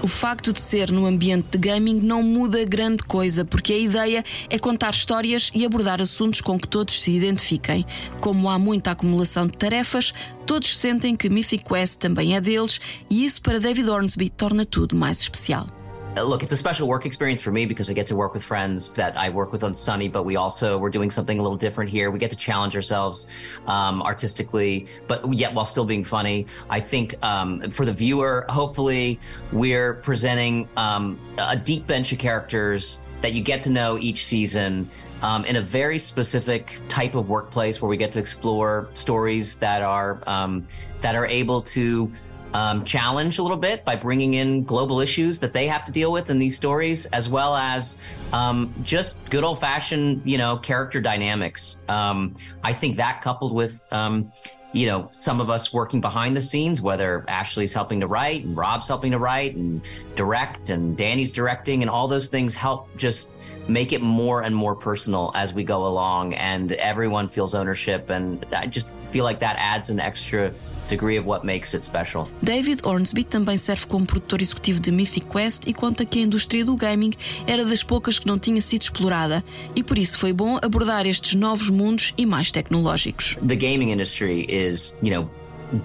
O 0.00 0.06
facto 0.06 0.52
de 0.52 0.60
ser 0.60 0.92
num 0.92 1.06
ambiente 1.06 1.48
de 1.50 1.58
gaming 1.58 1.96
não 1.96 2.22
muda 2.22 2.64
grande 2.64 3.02
coisa, 3.02 3.44
porque 3.44 3.72
a 3.72 3.78
ideia 3.78 4.24
é 4.48 4.56
contar 4.56 4.90
histórias 4.90 5.50
e 5.52 5.66
abordar 5.66 6.00
assuntos 6.00 6.40
com 6.40 6.58
que 6.58 6.68
todos 6.68 7.00
se 7.00 7.10
identifiquem. 7.10 7.84
Como 8.20 8.48
há 8.48 8.58
muita 8.58 8.92
acumulação 8.92 9.48
de 9.48 9.58
tarefas, 9.58 10.14
todos 10.46 10.76
sentem 10.78 11.16
que 11.16 11.28
Mythic 11.28 11.64
Quest 11.64 11.98
também 11.98 12.36
é 12.36 12.40
deles, 12.40 12.80
e 13.10 13.24
isso 13.24 13.42
para 13.42 13.58
David 13.58 13.90
Ormsby 13.90 14.30
torna 14.30 14.64
tudo 14.64 14.94
mais 14.94 15.20
especial. 15.20 15.77
Look, 16.16 16.42
it's 16.42 16.52
a 16.52 16.56
special 16.56 16.88
work 16.88 17.06
experience 17.06 17.40
for 17.40 17.52
me 17.52 17.64
because 17.64 17.88
I 17.88 17.92
get 17.92 18.06
to 18.06 18.16
work 18.16 18.34
with 18.34 18.42
friends 18.42 18.88
that 18.90 19.16
I 19.16 19.30
work 19.30 19.52
with 19.52 19.62
on 19.62 19.72
Sunny, 19.72 20.08
but 20.08 20.24
we 20.24 20.34
also 20.34 20.76
we're 20.76 20.90
doing 20.90 21.10
something 21.10 21.38
a 21.38 21.42
little 21.42 21.56
different 21.56 21.88
here. 21.88 22.10
We 22.10 22.18
get 22.18 22.30
to 22.30 22.36
challenge 22.36 22.74
ourselves 22.74 23.28
um, 23.66 24.02
artistically, 24.02 24.88
but 25.06 25.32
yet 25.32 25.54
while 25.54 25.66
still 25.66 25.84
being 25.84 26.04
funny. 26.04 26.46
I 26.70 26.80
think 26.80 27.14
um, 27.22 27.70
for 27.70 27.84
the 27.84 27.92
viewer, 27.92 28.46
hopefully, 28.48 29.20
we're 29.52 29.94
presenting 29.94 30.68
um, 30.76 31.20
a 31.38 31.56
deep 31.56 31.86
bench 31.86 32.10
of 32.10 32.18
characters 32.18 33.02
that 33.22 33.32
you 33.32 33.42
get 33.42 33.62
to 33.64 33.70
know 33.70 33.96
each 34.00 34.24
season. 34.24 34.90
Um, 35.20 35.44
in 35.46 35.56
a 35.56 35.60
very 35.60 35.98
specific 35.98 36.80
type 36.86 37.16
of 37.16 37.28
workplace 37.28 37.82
where 37.82 37.88
we 37.88 37.96
get 37.96 38.12
to 38.12 38.20
explore 38.20 38.88
stories 38.94 39.58
that 39.58 39.82
are 39.82 40.20
um, 40.28 40.64
that 41.00 41.16
are 41.16 41.26
able 41.26 41.60
to 41.62 42.08
um, 42.54 42.84
challenge 42.84 43.38
a 43.38 43.42
little 43.42 43.56
bit 43.56 43.84
by 43.84 43.96
bringing 43.96 44.34
in 44.34 44.62
global 44.62 45.00
issues 45.00 45.38
that 45.40 45.52
they 45.52 45.66
have 45.66 45.84
to 45.84 45.92
deal 45.92 46.12
with 46.12 46.30
in 46.30 46.38
these 46.38 46.56
stories, 46.56 47.06
as 47.06 47.28
well 47.28 47.56
as 47.56 47.96
um, 48.32 48.72
just 48.82 49.16
good 49.30 49.44
old 49.44 49.60
fashioned, 49.60 50.22
you 50.24 50.38
know, 50.38 50.56
character 50.56 51.00
dynamics. 51.00 51.82
Um, 51.88 52.34
I 52.62 52.72
think 52.72 52.96
that 52.96 53.20
coupled 53.20 53.54
with, 53.54 53.84
um, 53.92 54.32
you 54.72 54.86
know, 54.86 55.08
some 55.10 55.40
of 55.40 55.50
us 55.50 55.72
working 55.72 56.00
behind 56.00 56.36
the 56.36 56.42
scenes, 56.42 56.82
whether 56.82 57.24
Ashley's 57.28 57.72
helping 57.72 58.00
to 58.00 58.06
write 58.06 58.44
and 58.44 58.56
Rob's 58.56 58.88
helping 58.88 59.12
to 59.12 59.18
write 59.18 59.56
and 59.56 59.80
direct 60.14 60.70
and 60.70 60.96
Danny's 60.96 61.32
directing 61.32 61.82
and 61.82 61.90
all 61.90 62.08
those 62.08 62.28
things 62.28 62.54
help 62.54 62.94
just 62.96 63.30
make 63.66 63.92
it 63.92 64.00
more 64.00 64.42
and 64.42 64.54
more 64.54 64.74
personal 64.74 65.30
as 65.34 65.52
we 65.52 65.62
go 65.62 65.86
along 65.86 66.32
and 66.34 66.72
everyone 66.72 67.28
feels 67.28 67.54
ownership 67.54 68.08
and 68.08 68.44
I 68.54 68.66
just 68.66 68.96
feel 69.12 69.24
like 69.24 69.40
that 69.40 69.56
adds 69.58 69.90
an 69.90 70.00
extra 70.00 70.52
degree 70.88 71.18
of 71.18 71.26
what 71.28 71.44
makes 71.44 71.74
it 71.74 71.84
special. 71.84 72.28
David 72.42 72.80
Ormsby 72.84 73.24
também 73.24 73.56
serve 73.56 73.86
como 73.86 74.06
produtor 74.06 74.40
executivo 74.40 74.80
de 74.80 74.90
Mythic 74.90 75.26
Quest 75.26 75.66
e 75.66 75.74
conta 75.74 76.04
que 76.04 76.18
a 76.18 76.22
indústria 76.22 76.64
do 76.64 76.76
gaming 76.76 77.12
era 77.46 77.64
das 77.64 77.82
poucas 77.82 78.18
que 78.18 78.26
não 78.26 78.38
tinha 78.38 78.60
sido 78.60 78.82
explorada 78.82 79.44
e 79.74 79.82
por 79.82 79.98
isso 79.98 80.18
foi 80.18 80.32
bom 80.32 80.58
abordar 80.62 81.06
estes 81.06 81.34
novos 81.34 81.70
mundos 81.70 82.14
e 82.16 82.24
mais 82.24 82.50
tecnológicos. 82.50 83.36
The 83.46 83.56
gaming 83.56 83.92
industry 83.92 84.46
is, 84.48 84.96
you 85.02 85.10
know, 85.10 85.30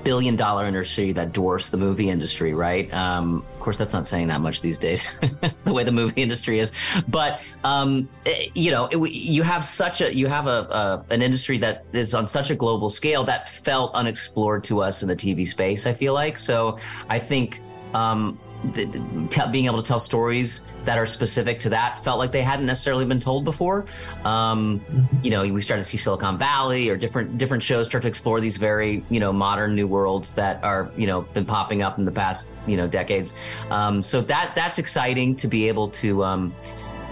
billion 0.04 0.36
dollar 0.36 0.65
industry 0.65 1.12
that 1.12 1.34
dwarfs 1.34 1.69
the 1.69 1.78
movie 1.78 2.10
industry, 2.10 2.54
right? 2.54 2.91
Um, 2.93 3.46
of 3.54 3.60
course, 3.60 3.78
that's 3.78 3.93
not 3.93 4.08
saying 4.08 4.28
that 4.28 4.41
much 4.41 4.62
these 4.62 4.78
days, 4.78 5.15
the 5.65 5.74
way 5.74 5.84
the 5.84 5.91
movie 5.91 6.22
industry 6.22 6.60
is. 6.60 6.72
But 7.08 7.41
um, 7.63 8.08
it, 8.26 8.56
you 8.56 8.72
know, 8.72 8.86
it, 8.88 8.98
you 9.12 9.43
have 9.43 9.63
such 9.63 10.02
a 10.02 10.15
you 10.15 10.28
have 10.28 10.48
a, 10.48 10.67
a, 11.10 11.13
an 11.13 11.22
industry 11.22 11.58
that 11.60 11.86
is 11.93 12.13
on 12.13 12.28
such 12.28 12.50
a 12.52 12.56
global 12.56 12.89
scale 12.89 13.24
that 13.26 13.50
felt 13.50 13.93
unexplored 13.93 14.63
to 14.65 14.82
us 14.82 15.02
in 15.02 15.10
the 15.10 15.15
TV 15.15 15.46
space. 15.46 15.86
I 15.86 15.93
feel 15.93 16.13
like 16.13 16.38
so. 16.38 16.78
I 17.10 17.19
think 17.19 17.62
um, 17.93 18.39
the, 18.71 18.86
the, 18.86 19.49
being 19.52 19.65
able 19.65 19.82
to 19.82 19.88
tell 19.88 19.99
stories 19.99 20.65
that 20.86 20.97
are 20.97 21.06
specific 21.06 21.60
to 21.62 21.69
that 21.69 22.04
felt 22.04 22.19
like 22.19 22.32
they 22.32 22.41
hadn't 22.41 22.65
necessarily 22.65 23.06
been 23.06 23.19
told 23.19 23.43
before. 23.43 23.86
Um. 24.23 24.82
You 25.21 25.32
know, 25.32 25.41
we 25.41 25.62
started 25.62 25.84
to 25.84 25.89
see 25.89 25.97
Silicon 25.97 26.38
Valley 26.38 26.89
or 26.89 26.97
different 26.97 27.38
different 27.38 27.63
shows 27.63 27.86
start 27.86 28.04
to 28.04 28.08
explore 28.08 28.39
these 28.39 28.58
very 28.58 29.04
you 29.10 29.19
know 29.19 29.32
modern 29.32 29.76
new 29.76 29.88
worlds 29.88 30.34
that 30.34 30.63
are 30.63 30.91
you 30.97 31.08
know 31.08 31.21
been 31.34 31.45
popping 31.45 31.82
up 31.82 31.99
in 31.99 32.06
the 32.06 32.12
past 32.12 32.47
you 32.67 32.78
know 32.78 32.88
decades. 32.88 33.34
Um, 33.69 34.02
so 34.02 34.21
that 34.21 34.54
that's 34.56 34.80
exciting 34.80 35.36
to 35.38 35.47
be 35.47 35.67
able 35.67 35.89
to. 35.89 36.23
Um, 36.23 36.54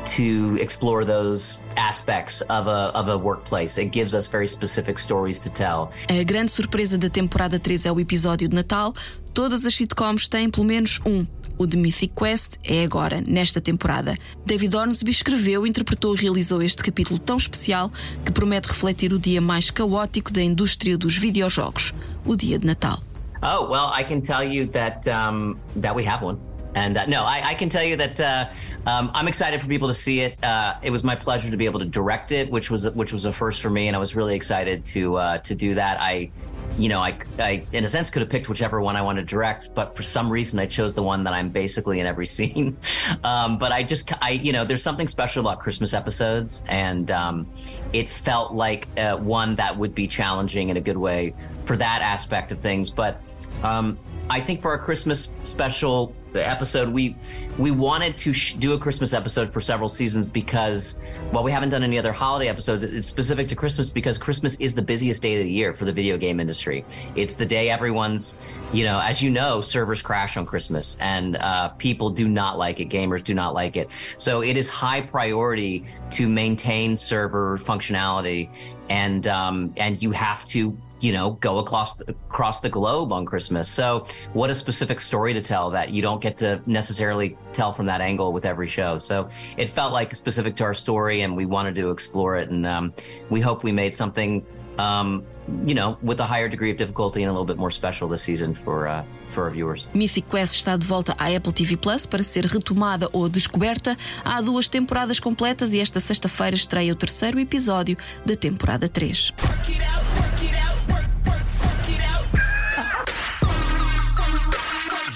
to 0.05 0.57
explore 0.59 1.05
those 1.05 1.57
aspects 1.77 2.41
of 2.41 2.67
a, 2.67 2.91
of 2.95 3.07
a 3.07 3.17
workplace. 3.17 3.77
It 3.77 3.91
gives 3.91 4.13
us 4.15 4.27
very 4.27 4.47
specific 4.47 4.99
stories 4.99 5.39
to 5.41 5.49
tell. 5.49 5.91
A 6.09 6.23
grande 6.23 6.51
surpresa 6.51 6.97
da 6.97 7.09
temporada 7.09 7.59
3 7.59 7.85
é 7.85 7.91
o 7.91 7.99
episódio 7.99 8.47
de 8.47 8.55
Natal. 8.55 8.93
Todas 9.33 9.65
as 9.65 9.73
sitcoms 9.73 10.27
têm 10.27 10.49
pelo 10.49 10.65
menos 10.65 10.99
um. 11.05 11.25
O 11.61 11.67
de 11.67 11.77
Mythic 11.77 12.15
Quest 12.15 12.57
é 12.63 12.83
agora, 12.83 13.21
nesta 13.21 13.61
temporada. 13.61 14.17
David 14.43 14.75
Ormsby 14.75 15.11
escreveu, 15.11 15.67
interpretou 15.67 16.15
e 16.15 16.17
realizou 16.17 16.59
este 16.59 16.81
capítulo 16.81 17.19
tão 17.19 17.37
especial 17.37 17.91
que 18.25 18.31
promete 18.31 18.67
refletir 18.67 19.13
o 19.13 19.19
dia 19.19 19.39
mais 19.39 19.69
caótico 19.69 20.33
da 20.33 20.41
indústria 20.41 20.97
dos 20.97 21.15
videojogos, 21.17 21.93
o 22.25 22.35
dia 22.35 22.57
de 22.57 22.65
Natal. 22.65 22.99
Oh, 23.43 23.69
well, 23.69 23.91
I 23.95 24.03
can 24.03 24.21
tell 24.21 24.41
you 24.43 24.69
that 24.69 25.07
um, 25.07 25.55
that 25.79 25.95
we 25.95 26.03
have 26.03 26.25
one. 26.25 26.39
And 26.75 26.97
uh, 26.97 27.05
no, 27.05 27.23
I, 27.23 27.41
I, 27.49 27.53
can 27.53 27.69
tell 27.69 27.83
you 27.83 27.97
that 27.97 28.19
uh, 28.19 28.49
um, 28.85 29.11
I'm 29.13 29.27
excited 29.27 29.61
for 29.61 29.67
people 29.67 29.87
to 29.87 29.93
see 29.93 30.21
it. 30.21 30.41
Uh, 30.43 30.75
it 30.81 30.89
was 30.89 31.03
my 31.03 31.15
pleasure 31.15 31.49
to 31.49 31.57
be 31.57 31.65
able 31.65 31.79
to 31.79 31.85
direct 31.85 32.31
it, 32.31 32.49
which 32.49 32.71
was 32.71 32.89
which 32.91 33.11
was 33.11 33.25
a 33.25 33.33
first 33.33 33.61
for 33.61 33.69
me, 33.69 33.87
and 33.87 33.95
I 33.95 33.99
was 33.99 34.15
really 34.15 34.35
excited 34.35 34.85
to 34.85 35.17
uh, 35.17 35.37
to 35.39 35.53
do 35.53 35.73
that. 35.73 35.99
I 35.99 36.31
you 36.77 36.89
know, 36.89 36.99
I, 36.99 37.17
I, 37.39 37.65
in 37.73 37.83
a 37.83 37.87
sense, 37.87 38.09
could 38.09 38.21
have 38.21 38.29
picked 38.29 38.49
whichever 38.49 38.81
one 38.81 38.95
I 38.95 39.01
wanted 39.01 39.21
to 39.21 39.27
direct, 39.27 39.73
but 39.75 39.95
for 39.95 40.03
some 40.03 40.29
reason, 40.29 40.59
I 40.59 40.65
chose 40.65 40.93
the 40.93 41.03
one 41.03 41.23
that 41.23 41.33
I'm 41.33 41.49
basically 41.49 41.99
in 41.99 42.05
every 42.05 42.25
scene. 42.37 42.77
Um, 43.23 43.57
but 43.57 43.71
I 43.71 43.83
just, 43.83 44.11
I, 44.23 44.31
you 44.31 44.53
know, 44.53 44.65
there's 44.65 44.83
something 44.83 45.07
special 45.07 45.41
about 45.41 45.59
Christmas 45.59 45.93
episodes, 45.93 46.63
and 46.69 47.11
um, 47.11 47.47
it 47.93 48.09
felt 48.09 48.53
like 48.53 48.87
uh, 48.97 49.17
one 49.17 49.55
that 49.55 49.75
would 49.77 49.93
be 49.93 50.07
challenging 50.07 50.69
in 50.69 50.77
a 50.77 50.81
good 50.81 50.97
way 50.97 51.33
for 51.65 51.75
that 51.77 52.01
aspect 52.01 52.51
of 52.51 52.59
things. 52.59 52.89
But 52.89 53.21
um, 53.63 53.97
I 54.29 54.39
think 54.39 54.61
for 54.61 54.71
our 54.71 54.79
Christmas 54.79 55.29
special 55.43 56.15
episode, 56.35 56.89
we 56.89 57.15
we 57.57 57.71
wanted 57.71 58.17
to 58.19 58.33
sh- 58.33 58.53
do 58.53 58.73
a 58.73 58.77
Christmas 58.77 59.13
episode 59.13 59.51
for 59.51 59.61
several 59.61 59.89
seasons 59.89 60.29
because 60.29 60.99
while 61.31 61.43
we 61.43 61.51
haven't 61.51 61.69
done 61.69 61.83
any 61.83 61.97
other 61.97 62.11
holiday 62.11 62.47
episodes, 62.47 62.83
it's 62.83 63.07
specific 63.07 63.47
to 63.49 63.55
Christmas 63.55 63.89
because 63.89 64.17
Christmas 64.17 64.55
is 64.57 64.73
the 64.73 64.81
busiest 64.81 65.21
day 65.21 65.37
of 65.37 65.43
the 65.43 65.51
year 65.51 65.73
for 65.73 65.85
the 65.85 65.93
video 65.93 66.17
game 66.17 66.39
industry. 66.39 66.83
It's 67.15 67.35
the 67.35 67.45
day 67.45 67.69
everyone's, 67.69 68.37
you 68.73 68.83
know, 68.83 68.99
as 68.99 69.21
you 69.21 69.29
know, 69.29 69.61
servers 69.61 70.01
crash 70.01 70.37
on 70.37 70.45
Christmas 70.45 70.97
and 70.99 71.37
uh, 71.37 71.69
people 71.69 72.09
do 72.09 72.27
not 72.27 72.57
like 72.57 72.79
it. 72.79 72.89
Gamers 72.89 73.23
do 73.23 73.33
not 73.33 73.53
like 73.53 73.75
it. 73.75 73.89
So 74.17 74.41
it 74.41 74.57
is 74.57 74.67
high 74.69 75.01
priority 75.01 75.85
to 76.11 76.27
maintain 76.27 76.97
server 76.97 77.57
functionality, 77.57 78.49
and 78.89 79.27
um, 79.27 79.73
and 79.77 80.01
you 80.01 80.11
have 80.11 80.45
to 80.45 80.77
you 81.01 81.11
know 81.11 81.31
go 81.41 81.57
across 81.57 81.95
the, 81.95 82.09
across 82.29 82.59
the 82.59 82.69
globe 82.69 83.11
on 83.11 83.25
Christmas. 83.25 83.67
So 83.69 84.05
what 84.33 84.49
a 84.49 84.55
specific 84.55 84.99
story 84.99 85.33
to 85.33 85.41
tell 85.41 85.69
that 85.71 85.89
you 85.89 86.01
don't 86.01 86.21
get 86.21 86.37
to 86.37 86.61
necessarily 86.65 87.37
tell 87.53 87.71
from 87.71 87.85
that 87.87 88.01
angle 88.01 88.33
with 88.33 88.45
every 88.45 88.67
show. 88.67 88.97
So 88.97 89.27
it 89.57 89.69
felt 89.69 89.93
like 89.93 90.13
specific 90.15 90.55
to 90.57 90.63
our 90.63 90.73
story, 90.73 91.21
and 91.21 91.35
we 91.35 91.45
wanted 91.45 91.75
to 91.75 91.91
explore 91.91 92.35
it, 92.35 92.49
and 92.49 92.65
um, 92.65 92.93
we 93.29 93.41
hope 93.41 93.63
we 93.63 93.71
made 93.71 93.93
something. 93.93 94.45
Um, 94.77 95.23
you 95.65 95.75
know, 95.75 95.97
with 96.01 96.19
a 96.19 96.23
higher 96.23 96.47
degree 96.47 96.71
of 96.71 96.77
difficulty 96.77 97.23
and 97.23 97.29
a 97.29 97.31
little 97.31 97.45
bit 97.45 97.57
more 97.57 97.71
special 97.71 98.07
this 98.07 98.21
season 98.21 98.53
for 98.53 98.87
uh, 98.87 99.03
for 99.31 99.43
our 99.45 99.51
viewers. 99.51 99.87
Mythic 99.93 100.27
Quest 100.29 100.55
está 100.55 100.77
de 100.77 100.85
volta 100.85 101.15
à 101.17 101.35
Apple 101.35 101.51
TV 101.51 101.75
Plus 101.75 102.05
para 102.05 102.23
ser 102.23 102.45
retomada 102.45 103.09
ou 103.11 103.27
descoberta. 103.27 103.97
Há 104.23 104.41
duas 104.41 104.67
temporadas 104.67 105.19
completas 105.19 105.73
e 105.73 105.79
esta 105.79 105.99
sexta-feira 105.99 106.55
estreia 106.55 106.93
o 106.93 106.95
terceiro 106.95 107.39
episódio 107.39 107.97
da 108.25 108.35
temporada 108.35 108.87
3. 108.87 109.33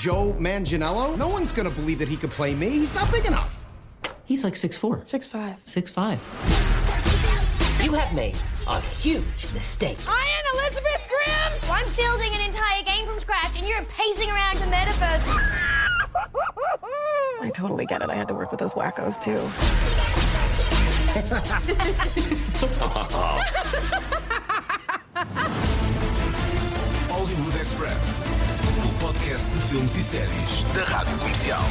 Joe 0.06 0.36
Manganiello? 0.38 1.18
No 1.18 1.28
one's 1.28 1.52
gonna 1.52 1.72
believe 1.72 1.98
that 1.98 2.08
he 2.08 2.15
could 2.15 2.30
play 2.30 2.54
me. 2.54 2.70
He's 2.70 2.94
not 2.94 3.12
big 3.12 3.26
enough. 3.26 3.65
He's 4.24 4.44
like 4.44 4.56
six 4.56 4.78
four. 4.78 5.02
Six 5.04 5.26
five. 5.26 5.56
Six 5.65 5.89
five. 5.89 6.20
You 7.84 7.91
have 7.94 8.13
made 8.13 8.38
a 8.68 8.82
huge 8.82 9.52
mistake. 9.52 9.98
I 10.08 10.30
am 10.38 10.46
Elizabeth 10.60 11.10
Grimm! 11.10 11.54
I'm 11.72 11.91
building 11.96 12.36
an 12.36 12.46
entire 12.46 12.84
game 12.84 13.08
from 13.08 13.20
scratch 13.20 13.58
and 13.58 13.68
you're 13.68 13.82
pacing 13.86 14.30
around 14.30 14.60
the 14.60 14.65
metaverse. 14.65 15.24
I 17.41 17.50
totally 17.52 17.88
get 17.88 18.04
it. 18.04 18.12
I 18.12 18.13
had 18.13 18.28
to 18.28 18.36
work 18.36 18.52
with 18.52 18.60
those 18.60 18.76
wackos 18.76 19.20
too. 19.20 19.41
Hollywood 27.36 27.62
Express, 27.62 28.28
o 28.86 29.00
podcast 29.00 29.50
de 29.50 29.60
filmes 29.67 29.95
e 29.98 30.04
séries 30.04 30.63
da 30.74 30.84
Rádio 30.84 31.17
Comercial. 31.17 31.62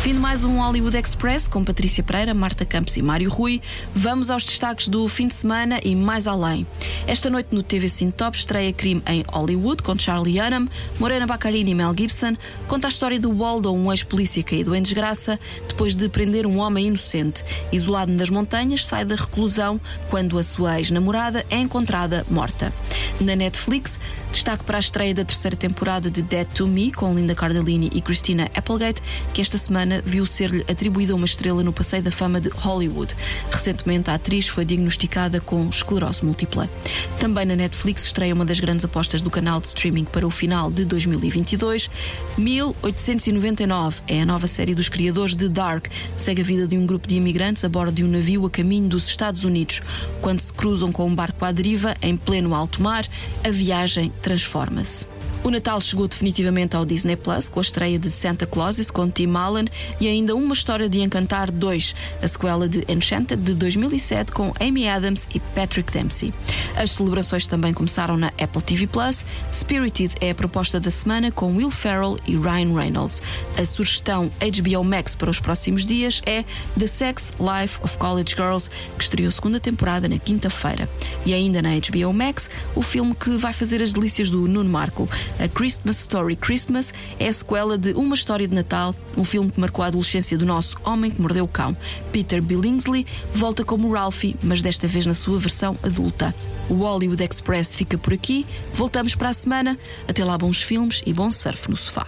Fim 0.00 0.14
de 0.14 0.18
mais 0.18 0.44
um 0.44 0.58
Hollywood 0.58 0.96
Express 0.96 1.46
com 1.46 1.62
Patrícia 1.62 2.02
Pereira, 2.02 2.32
Marta 2.32 2.64
Campos 2.64 2.96
e 2.96 3.02
Mário 3.02 3.28
Rui. 3.28 3.60
Vamos 3.94 4.30
aos 4.30 4.42
destaques 4.44 4.88
do 4.88 5.06
fim 5.10 5.26
de 5.26 5.34
semana 5.34 5.78
e 5.84 5.94
mais 5.94 6.26
além. 6.26 6.66
Esta 7.06 7.28
noite 7.28 7.54
no 7.54 7.62
TV 7.62 7.86
Cine 7.86 8.10
Top 8.10 8.34
estreia 8.34 8.72
Crime 8.72 9.02
em 9.06 9.22
Hollywood 9.28 9.82
com 9.82 9.98
Charlie 9.98 10.40
Hunnam, 10.40 10.66
Morena 10.98 11.26
Baccarini 11.26 11.72
e 11.72 11.74
Mel 11.74 11.92
Gibson. 11.94 12.34
Conta 12.66 12.86
a 12.86 12.88
história 12.88 13.20
do 13.20 13.30
Waldo, 13.30 13.74
um 13.74 13.92
ex-polícia 13.92 14.42
caído 14.42 14.74
em 14.74 14.80
desgraça 14.80 15.38
depois 15.68 15.94
de 15.94 16.08
prender 16.08 16.46
um 16.46 16.60
homem 16.60 16.86
inocente. 16.86 17.44
Isolado 17.70 18.10
nas 18.10 18.30
montanhas, 18.30 18.86
sai 18.86 19.04
da 19.04 19.16
reclusão 19.16 19.78
quando 20.08 20.38
a 20.38 20.42
sua 20.42 20.78
ex-namorada 20.78 21.44
é 21.50 21.58
encontrada 21.58 22.24
morta. 22.30 22.72
Na 23.20 23.36
Netflix, 23.36 23.98
destaque 24.32 24.64
para 24.64 24.78
a 24.78 24.80
estreia 24.80 25.14
da 25.14 25.26
terceira 25.26 25.56
temporada 25.56 26.10
de 26.10 26.22
Dead 26.22 26.46
to 26.54 26.66
Me 26.66 26.90
com 26.90 27.14
Linda 27.14 27.34
Cardellini 27.34 27.90
e 27.92 28.00
Christina 28.00 28.50
Applegate, 28.54 29.02
que 29.34 29.42
esta 29.42 29.58
semana 29.58 29.89
viu 29.98 30.24
ser-lhe 30.24 30.64
atribuída 30.68 31.14
uma 31.14 31.24
estrela 31.24 31.64
no 31.64 31.72
Passeio 31.72 32.02
da 32.02 32.10
Fama 32.10 32.40
de 32.40 32.48
Hollywood. 32.50 33.16
Recentemente, 33.50 34.10
a 34.10 34.14
atriz 34.14 34.46
foi 34.46 34.64
diagnosticada 34.64 35.40
com 35.40 35.68
esclerose 35.68 36.24
múltipla. 36.24 36.70
Também 37.18 37.44
na 37.44 37.56
Netflix 37.56 38.04
estreia 38.04 38.34
uma 38.34 38.44
das 38.44 38.60
grandes 38.60 38.84
apostas 38.84 39.22
do 39.22 39.30
canal 39.30 39.60
de 39.60 39.66
streaming 39.66 40.04
para 40.04 40.26
o 40.26 40.30
final 40.30 40.70
de 40.70 40.84
2022. 40.84 41.90
1899 42.38 44.02
é 44.06 44.22
a 44.22 44.26
nova 44.26 44.46
série 44.46 44.74
dos 44.74 44.88
criadores 44.88 45.34
de 45.34 45.48
Dark. 45.48 45.86
Segue 46.16 46.42
a 46.42 46.44
vida 46.44 46.66
de 46.66 46.76
um 46.76 46.86
grupo 46.86 47.08
de 47.08 47.16
imigrantes 47.16 47.64
a 47.64 47.68
bordo 47.68 47.92
de 47.92 48.04
um 48.04 48.08
navio 48.08 48.46
a 48.46 48.50
caminho 48.50 48.88
dos 48.88 49.08
Estados 49.08 49.44
Unidos. 49.44 49.82
Quando 50.20 50.40
se 50.40 50.52
cruzam 50.52 50.92
com 50.92 51.06
um 51.06 51.14
barco 51.14 51.44
à 51.44 51.50
deriva, 51.50 51.94
em 52.00 52.16
pleno 52.16 52.54
alto 52.54 52.82
mar, 52.82 53.06
a 53.42 53.50
viagem 53.50 54.12
transforma-se. 54.22 55.19
O 55.42 55.50
Natal 55.50 55.80
chegou 55.80 56.06
definitivamente 56.06 56.76
ao 56.76 56.84
Disney 56.84 57.16
Plus 57.16 57.48
com 57.48 57.60
a 57.60 57.62
estreia 57.62 57.98
de 57.98 58.10
Santa 58.10 58.44
Claus 58.44 58.90
com 58.90 59.08
Tim 59.08 59.34
Allen 59.34 59.66
e 59.98 60.06
ainda 60.06 60.34
uma 60.36 60.52
história 60.52 60.86
de 60.86 61.00
Encantar 61.00 61.50
2, 61.50 61.94
a 62.22 62.28
sequela 62.28 62.68
de 62.68 62.84
Enchanted 62.86 63.42
de 63.42 63.54
2007 63.54 64.32
com 64.32 64.52
Amy 64.60 64.86
Adams 64.86 65.26
e 65.34 65.40
Patrick 65.40 65.90
Dempsey. 65.90 66.34
As 66.76 66.90
celebrações 66.90 67.46
também 67.46 67.72
começaram 67.72 68.18
na 68.18 68.28
Apple 68.38 68.62
TV 68.62 68.86
Plus. 68.86 69.24
Spirited 69.50 70.14
é 70.20 70.30
a 70.30 70.34
proposta 70.34 70.78
da 70.78 70.90
semana 70.90 71.32
com 71.32 71.56
Will 71.56 71.70
Ferrell 71.70 72.18
e 72.26 72.36
Ryan 72.36 72.74
Reynolds. 72.74 73.22
A 73.56 73.64
sugestão 73.64 74.30
HBO 74.40 74.84
Max 74.84 75.14
para 75.14 75.30
os 75.30 75.40
próximos 75.40 75.86
dias 75.86 76.20
é 76.26 76.44
The 76.78 76.86
Sex 76.86 77.32
Life 77.40 77.78
of 77.82 77.96
College 77.96 78.34
Girls, 78.36 78.68
que 78.96 79.04
estreou 79.04 79.30
segunda 79.30 79.58
temporada 79.58 80.06
na 80.06 80.18
quinta-feira. 80.18 80.86
E 81.24 81.32
ainda 81.32 81.62
na 81.62 81.70
HBO 81.70 82.12
Max, 82.12 82.50
o 82.74 82.82
filme 82.82 83.14
que 83.14 83.30
vai 83.30 83.54
fazer 83.54 83.82
as 83.82 83.94
delícias 83.94 84.28
do 84.28 84.46
Nuno 84.46 84.68
Marco. 84.68 85.08
A 85.38 85.48
Christmas 85.48 86.00
Story 86.00 86.36
Christmas 86.36 86.92
é 87.18 87.28
a 87.28 87.32
sequela 87.32 87.78
de 87.78 87.92
Uma 87.92 88.14
História 88.14 88.46
de 88.46 88.54
Natal, 88.54 88.94
um 89.16 89.24
filme 89.24 89.50
que 89.50 89.60
marcou 89.60 89.84
a 89.84 89.88
adolescência 89.88 90.36
do 90.36 90.44
nosso 90.44 90.76
homem 90.84 91.10
que 91.10 91.20
mordeu 91.20 91.44
o 91.44 91.48
cão. 91.48 91.76
Peter 92.12 92.42
Billingsley 92.42 93.06
volta 93.32 93.64
como 93.64 93.92
Ralphie, 93.92 94.36
mas 94.42 94.62
desta 94.62 94.86
vez 94.86 95.06
na 95.06 95.14
sua 95.14 95.38
versão 95.38 95.78
adulta. 95.82 96.34
O 96.68 96.74
Hollywood 96.74 97.22
Express 97.22 97.74
fica 97.74 97.96
por 97.96 98.12
aqui. 98.12 98.46
Voltamos 98.72 99.14
para 99.14 99.30
a 99.30 99.32
semana. 99.32 99.78
Até 100.06 100.24
lá, 100.24 100.36
bons 100.36 100.62
filmes 100.62 101.02
e 101.06 101.12
bom 101.12 101.30
surf 101.30 101.70
no 101.70 101.76
sofá. 101.76 102.06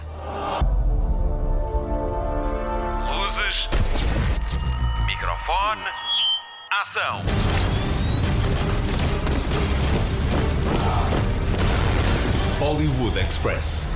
Luzes. 3.09 3.67
Microfone. 5.07 5.81
Ação. 6.81 7.72
Hollywood 12.63 13.17
Express. 13.17 13.92